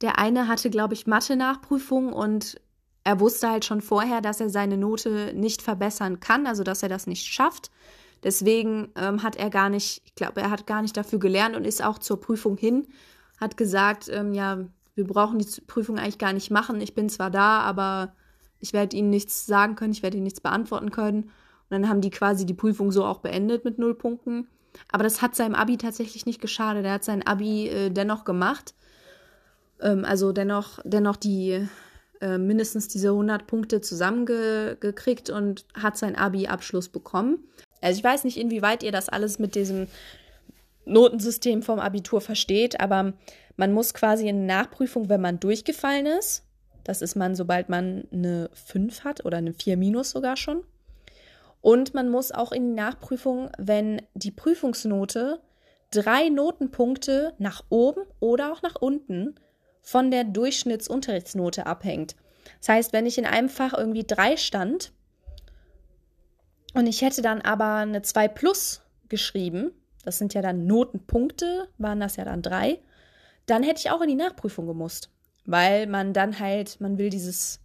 [0.00, 2.60] der eine hatte, glaube ich, Mathe-Nachprüfung und
[3.04, 6.88] er wusste halt schon vorher, dass er seine Note nicht verbessern kann, also dass er
[6.88, 7.70] das nicht schafft.
[8.22, 11.66] Deswegen ähm, hat er gar nicht, ich glaube, er hat gar nicht dafür gelernt und
[11.66, 12.86] ist auch zur Prüfung hin,
[13.40, 14.58] hat gesagt, ähm, ja,
[14.94, 16.80] wir brauchen die Prüfung eigentlich gar nicht machen.
[16.80, 18.14] Ich bin zwar da, aber
[18.58, 21.22] ich werde ihnen nichts sagen können, ich werde ihnen nichts beantworten können.
[21.24, 24.48] Und dann haben die quasi die Prüfung so auch beendet mit null Punkten.
[24.90, 26.84] Aber das hat seinem Abi tatsächlich nicht geschadet.
[26.84, 28.74] Er hat sein Abi äh, dennoch gemacht.
[29.80, 31.68] Ähm, also dennoch, dennoch die
[32.20, 37.44] äh, mindestens diese 100 Punkte zusammengekriegt und hat sein Abi-Abschluss bekommen.
[37.80, 39.86] Also ich weiß nicht, inwieweit ihr das alles mit diesem
[40.84, 43.12] Notensystem vom Abitur versteht, aber
[43.56, 46.44] man muss quasi in Nachprüfung, wenn man durchgefallen ist,
[46.84, 50.64] das ist man, sobald man eine 5 hat oder eine 4 minus sogar schon.
[51.60, 55.40] Und man muss auch in die Nachprüfung, wenn die Prüfungsnote
[55.90, 59.34] drei Notenpunkte nach oben oder auch nach unten
[59.82, 62.16] von der Durchschnittsunterrichtsnote abhängt.
[62.60, 64.92] Das heißt, wenn ich in einem Fach irgendwie 3 stand
[66.74, 69.72] und ich hätte dann aber eine 2 plus geschrieben,
[70.04, 72.80] das sind ja dann Notenpunkte, waren das ja dann drei,
[73.46, 75.10] dann hätte ich auch in die Nachprüfung gemusst.
[75.44, 77.60] Weil man dann halt, man will dieses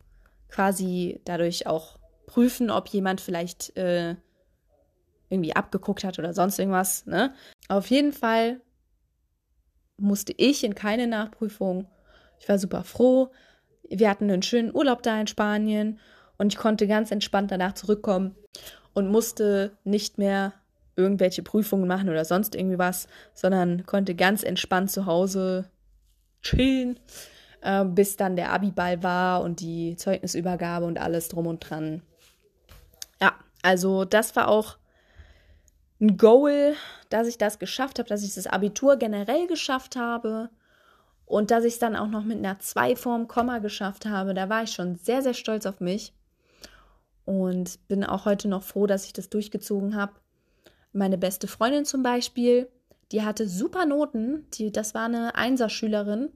[0.49, 4.15] quasi dadurch auch prüfen, ob jemand vielleicht äh,
[5.29, 7.05] irgendwie abgeguckt hat oder sonst irgendwas.
[7.05, 7.33] Ne?
[7.67, 8.61] Auf jeden Fall
[9.97, 11.87] musste ich in keine Nachprüfung.
[12.39, 13.31] Ich war super froh.
[13.89, 15.99] Wir hatten einen schönen Urlaub da in Spanien
[16.37, 18.35] und ich konnte ganz entspannt danach zurückkommen
[18.93, 20.53] und musste nicht mehr
[20.95, 25.69] irgendwelche Prüfungen machen oder sonst irgendwie was, sondern konnte ganz entspannt zu Hause
[26.41, 26.99] chillen,
[27.61, 32.03] äh, bis dann der Abiball war und die Zeugnisübergabe und alles drum und dran.
[33.21, 34.77] Ja, also das war auch
[35.99, 36.75] ein Goal,
[37.09, 40.49] dass ich das geschafft habe, dass ich das Abitur generell geschafft habe
[41.25, 44.33] und dass ich es dann auch noch mit einer 2 vorm Komma geschafft habe.
[44.33, 46.13] Da war ich schon sehr, sehr stolz auf mich
[47.25, 50.13] und bin auch heute noch froh, dass ich das durchgezogen habe.
[50.91, 52.69] Meine beste Freundin zum Beispiel,
[53.11, 56.29] die hatte super Noten, die, das war eine Einserschülerin,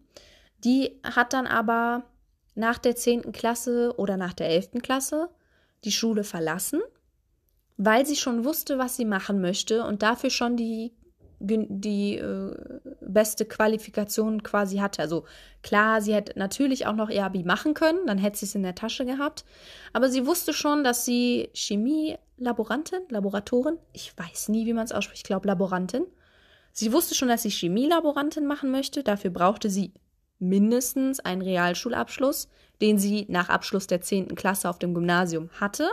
[0.64, 2.03] die hat dann aber
[2.55, 3.31] nach der 10.
[3.31, 4.81] Klasse oder nach der 11.
[4.81, 5.30] Klasse
[5.84, 6.81] die Schule verlassen,
[7.77, 10.93] weil sie schon wusste, was sie machen möchte und dafür schon die,
[11.39, 12.55] die äh,
[13.01, 15.01] beste Qualifikation quasi hatte.
[15.01, 15.26] Also
[15.61, 18.64] klar, sie hätte natürlich auch noch ihr Abi machen können, dann hätte sie es in
[18.64, 19.45] der Tasche gehabt.
[19.93, 25.19] Aber sie wusste schon, dass sie Chemie-Laborantin, Laboratorin, ich weiß nie, wie man es ausspricht,
[25.19, 26.05] ich glaube Laborantin.
[26.80, 29.01] Sie wusste schon, dass sie Chemielaborantin machen möchte.
[29.01, 29.93] Dafür brauchte sie
[30.38, 32.49] mindestens einen Realschulabschluss,
[32.81, 34.35] den sie nach Abschluss der 10.
[34.35, 35.89] Klasse auf dem Gymnasium hatte.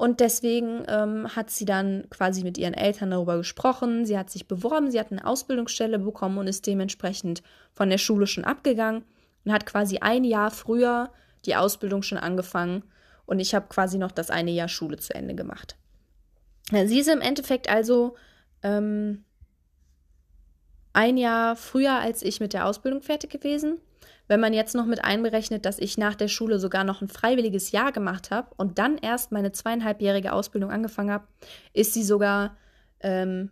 [0.00, 4.06] Und deswegen ähm, hat sie dann quasi mit ihren Eltern darüber gesprochen.
[4.06, 7.42] Sie hat sich beworben, sie hat eine Ausbildungsstelle bekommen und ist dementsprechend
[7.74, 9.04] von der Schule schon abgegangen
[9.44, 11.10] und hat quasi ein Jahr früher
[11.44, 12.82] die Ausbildung schon angefangen.
[13.26, 15.76] Und ich habe quasi noch das eine Jahr Schule zu Ende gemacht.
[16.70, 18.16] Sie ist im Endeffekt also
[18.62, 19.26] ähm,
[20.94, 23.76] ein Jahr früher als ich mit der Ausbildung fertig gewesen.
[24.30, 27.72] Wenn man jetzt noch mit einberechnet, dass ich nach der Schule sogar noch ein freiwilliges
[27.72, 31.26] Jahr gemacht habe und dann erst meine zweieinhalbjährige Ausbildung angefangen habe,
[31.72, 32.56] ist sie sogar
[33.00, 33.50] ähm,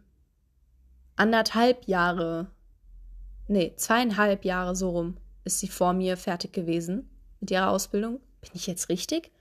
[1.17, 2.53] anderthalb Jahre,
[3.49, 7.11] nee, zweieinhalb Jahre so rum, ist sie vor mir fertig gewesen
[7.41, 8.21] mit ihrer Ausbildung.
[8.41, 9.33] Bin ich jetzt richtig?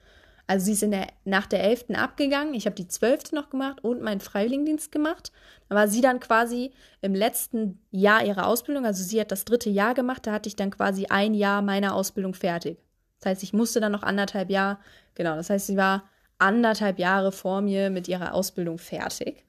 [0.47, 1.91] Also sie ist in der, nach der 11.
[1.95, 2.53] abgegangen.
[2.53, 3.33] Ich habe die 12.
[3.33, 5.33] noch gemacht und meinen Freiwilligendienst gemacht.
[5.67, 6.71] Da war sie dann quasi
[7.01, 8.85] im letzten Jahr ihrer Ausbildung.
[8.85, 10.25] Also sie hat das dritte Jahr gemacht.
[10.25, 12.77] Da hatte ich dann quasi ein Jahr meiner Ausbildung fertig.
[13.19, 14.77] Das heißt, ich musste dann noch anderthalb Jahre,
[15.15, 19.43] genau, das heißt, sie war anderthalb Jahre vor mir mit ihrer Ausbildung fertig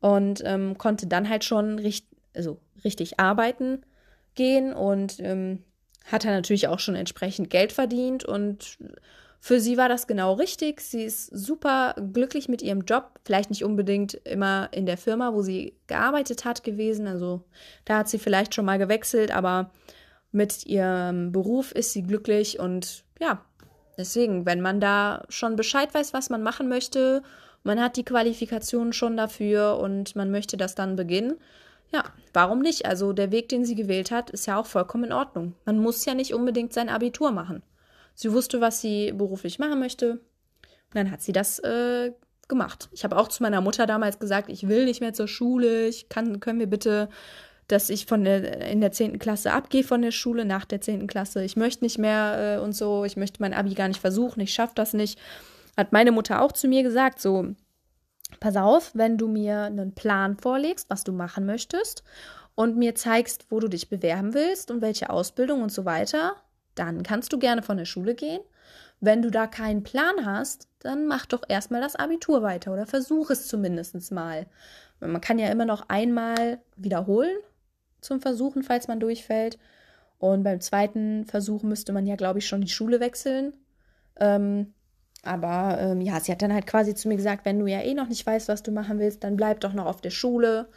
[0.00, 3.84] und ähm, konnte dann halt schon richt also richtig arbeiten
[4.34, 5.64] gehen und ähm,
[6.04, 8.78] hat dann natürlich auch schon entsprechend Geld verdient und
[9.44, 10.80] für sie war das genau richtig.
[10.80, 13.20] Sie ist super glücklich mit ihrem Job.
[13.26, 17.06] Vielleicht nicht unbedingt immer in der Firma, wo sie gearbeitet hat, gewesen.
[17.06, 17.44] Also
[17.84, 19.70] da hat sie vielleicht schon mal gewechselt, aber
[20.32, 23.44] mit ihrem Beruf ist sie glücklich und ja,
[23.98, 27.22] deswegen, wenn man da schon Bescheid weiß, was man machen möchte,
[27.64, 31.34] man hat die Qualifikation schon dafür und man möchte das dann beginnen,
[31.92, 32.02] ja,
[32.32, 32.86] warum nicht?
[32.86, 35.54] Also der Weg, den sie gewählt hat, ist ja auch vollkommen in Ordnung.
[35.66, 37.62] Man muss ja nicht unbedingt sein Abitur machen.
[38.14, 40.12] Sie wusste, was sie beruflich machen möchte.
[40.12, 42.12] Und dann hat sie das äh,
[42.48, 42.88] gemacht.
[42.92, 45.88] Ich habe auch zu meiner Mutter damals gesagt, ich will nicht mehr zur Schule.
[45.88, 47.08] Ich kann, können wir bitte,
[47.68, 49.18] dass ich von der, in der 10.
[49.18, 51.06] Klasse abgehe von der Schule nach der 10.
[51.06, 51.44] Klasse.
[51.44, 53.04] Ich möchte nicht mehr äh, und so.
[53.04, 54.40] Ich möchte mein Abi gar nicht versuchen.
[54.40, 55.18] Ich schaffe das nicht.
[55.76, 57.54] Hat meine Mutter auch zu mir gesagt, so,
[58.38, 62.04] pass auf, wenn du mir einen Plan vorlegst, was du machen möchtest
[62.54, 66.36] und mir zeigst, wo du dich bewerben willst und welche Ausbildung und so weiter,
[66.74, 68.40] dann kannst du gerne von der Schule gehen.
[69.00, 73.30] Wenn du da keinen Plan hast, dann mach doch erstmal das Abitur weiter oder versuch
[73.30, 74.46] es zumindest mal.
[75.00, 77.36] Man kann ja immer noch einmal wiederholen
[78.00, 79.58] zum Versuchen, falls man durchfällt.
[80.18, 83.52] Und beim zweiten Versuch müsste man ja, glaube ich, schon die Schule wechseln.
[84.18, 84.72] Ähm,
[85.22, 87.94] aber ähm, ja, sie hat dann halt quasi zu mir gesagt, wenn du ja eh
[87.94, 90.68] noch nicht weißt, was du machen willst, dann bleib doch noch auf der Schule.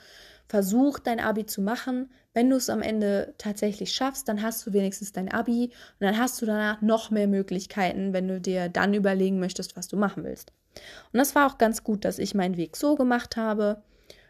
[0.48, 2.10] Versuch dein Abi zu machen.
[2.34, 5.66] Wenn du es am Ende tatsächlich schaffst, dann hast du wenigstens dein Abi
[6.00, 9.88] und dann hast du danach noch mehr Möglichkeiten, wenn du dir dann überlegen möchtest, was
[9.88, 10.54] du machen willst.
[11.12, 13.82] Und das war auch ganz gut, dass ich meinen Weg so gemacht habe.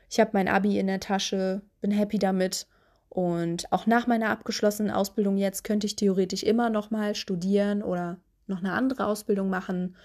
[0.09, 2.67] Ich habe mein Abi in der Tasche, bin happy damit.
[3.09, 8.17] Und auch nach meiner abgeschlossenen Ausbildung jetzt könnte ich theoretisch immer noch mal studieren oder
[8.47, 9.95] noch eine andere Ausbildung machen.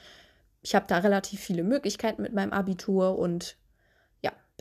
[0.62, 3.56] Ich habe da relativ viele Möglichkeiten mit meinem Abitur und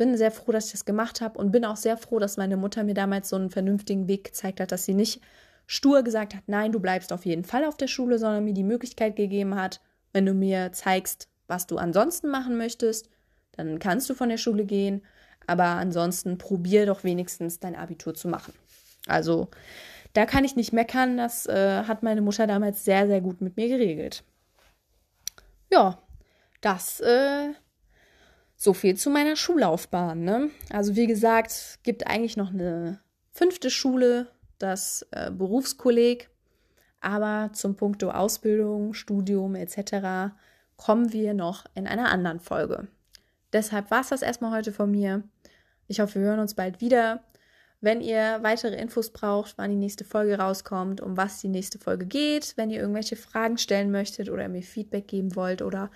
[0.02, 2.58] bin sehr froh, dass ich das gemacht habe und bin auch sehr froh, dass meine
[2.58, 5.22] Mutter mir damals so einen vernünftigen Weg gezeigt hat, dass sie nicht
[5.68, 8.64] stur gesagt hat, nein, du bleibst auf jeden Fall auf der Schule, sondern mir die
[8.64, 9.80] Möglichkeit gegeben hat,
[10.12, 13.12] wenn du mir zeigst, was du ansonsten machen möchtest,
[13.52, 15.04] dann kannst du von der Schule gehen,
[15.46, 18.56] aber ansonsten probier doch wenigstens dein Abitur zu machen.
[19.06, 19.50] Also
[20.14, 23.56] da kann ich nicht meckern, das äh, hat meine Mutter damals sehr, sehr gut mit
[23.56, 24.24] mir geregelt.
[25.72, 26.00] Ja,
[26.62, 27.50] das äh,
[28.62, 30.24] so viel zu meiner Schullaufbahn.
[30.24, 30.52] Ne?
[30.70, 33.00] Also wie gesagt, gibt eigentlich noch eine
[33.32, 34.28] fünfte Schule,
[34.60, 36.30] das äh, Berufskolleg.
[37.00, 40.36] Aber zum Punkto Ausbildung, Studium etc.
[40.78, 42.88] kommen wir noch in einer anderen Folge.
[43.52, 45.24] Deshalb war es das erstmal heute von mir.
[45.88, 47.24] Ich hoffe, wir hören uns bald wieder.
[47.80, 52.06] Wenn ihr weitere Infos braucht, wann die nächste Folge rauskommt, um was die nächste Folge
[52.06, 55.90] geht, wenn ihr irgendwelche Fragen stellen möchtet oder mir Feedback geben wollt oder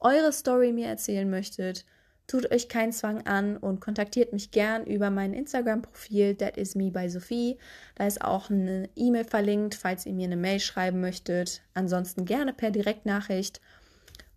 [0.00, 1.84] eure Story mir erzählen möchtet,
[2.30, 6.92] Tut euch keinen Zwang an und kontaktiert mich gern über mein Instagram-Profil That is me
[6.92, 7.58] by Sophie.
[7.96, 11.60] Da ist auch eine E-Mail verlinkt, falls ihr mir eine Mail schreiben möchtet.
[11.74, 13.60] Ansonsten gerne per Direktnachricht.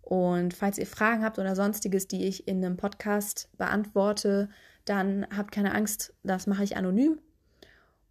[0.02, 4.48] Und falls ihr Fragen habt oder sonstiges, die ich in einem Podcast beantworte,
[4.86, 7.20] dann habt keine Angst, das mache ich anonym.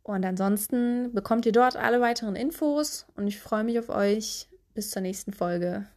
[0.02, 4.48] Und ansonsten bekommt ihr dort alle weiteren Infos und ich freue mich auf euch.
[4.74, 5.88] Bis zur nächsten Folge.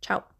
[0.00, 0.33] Ciao.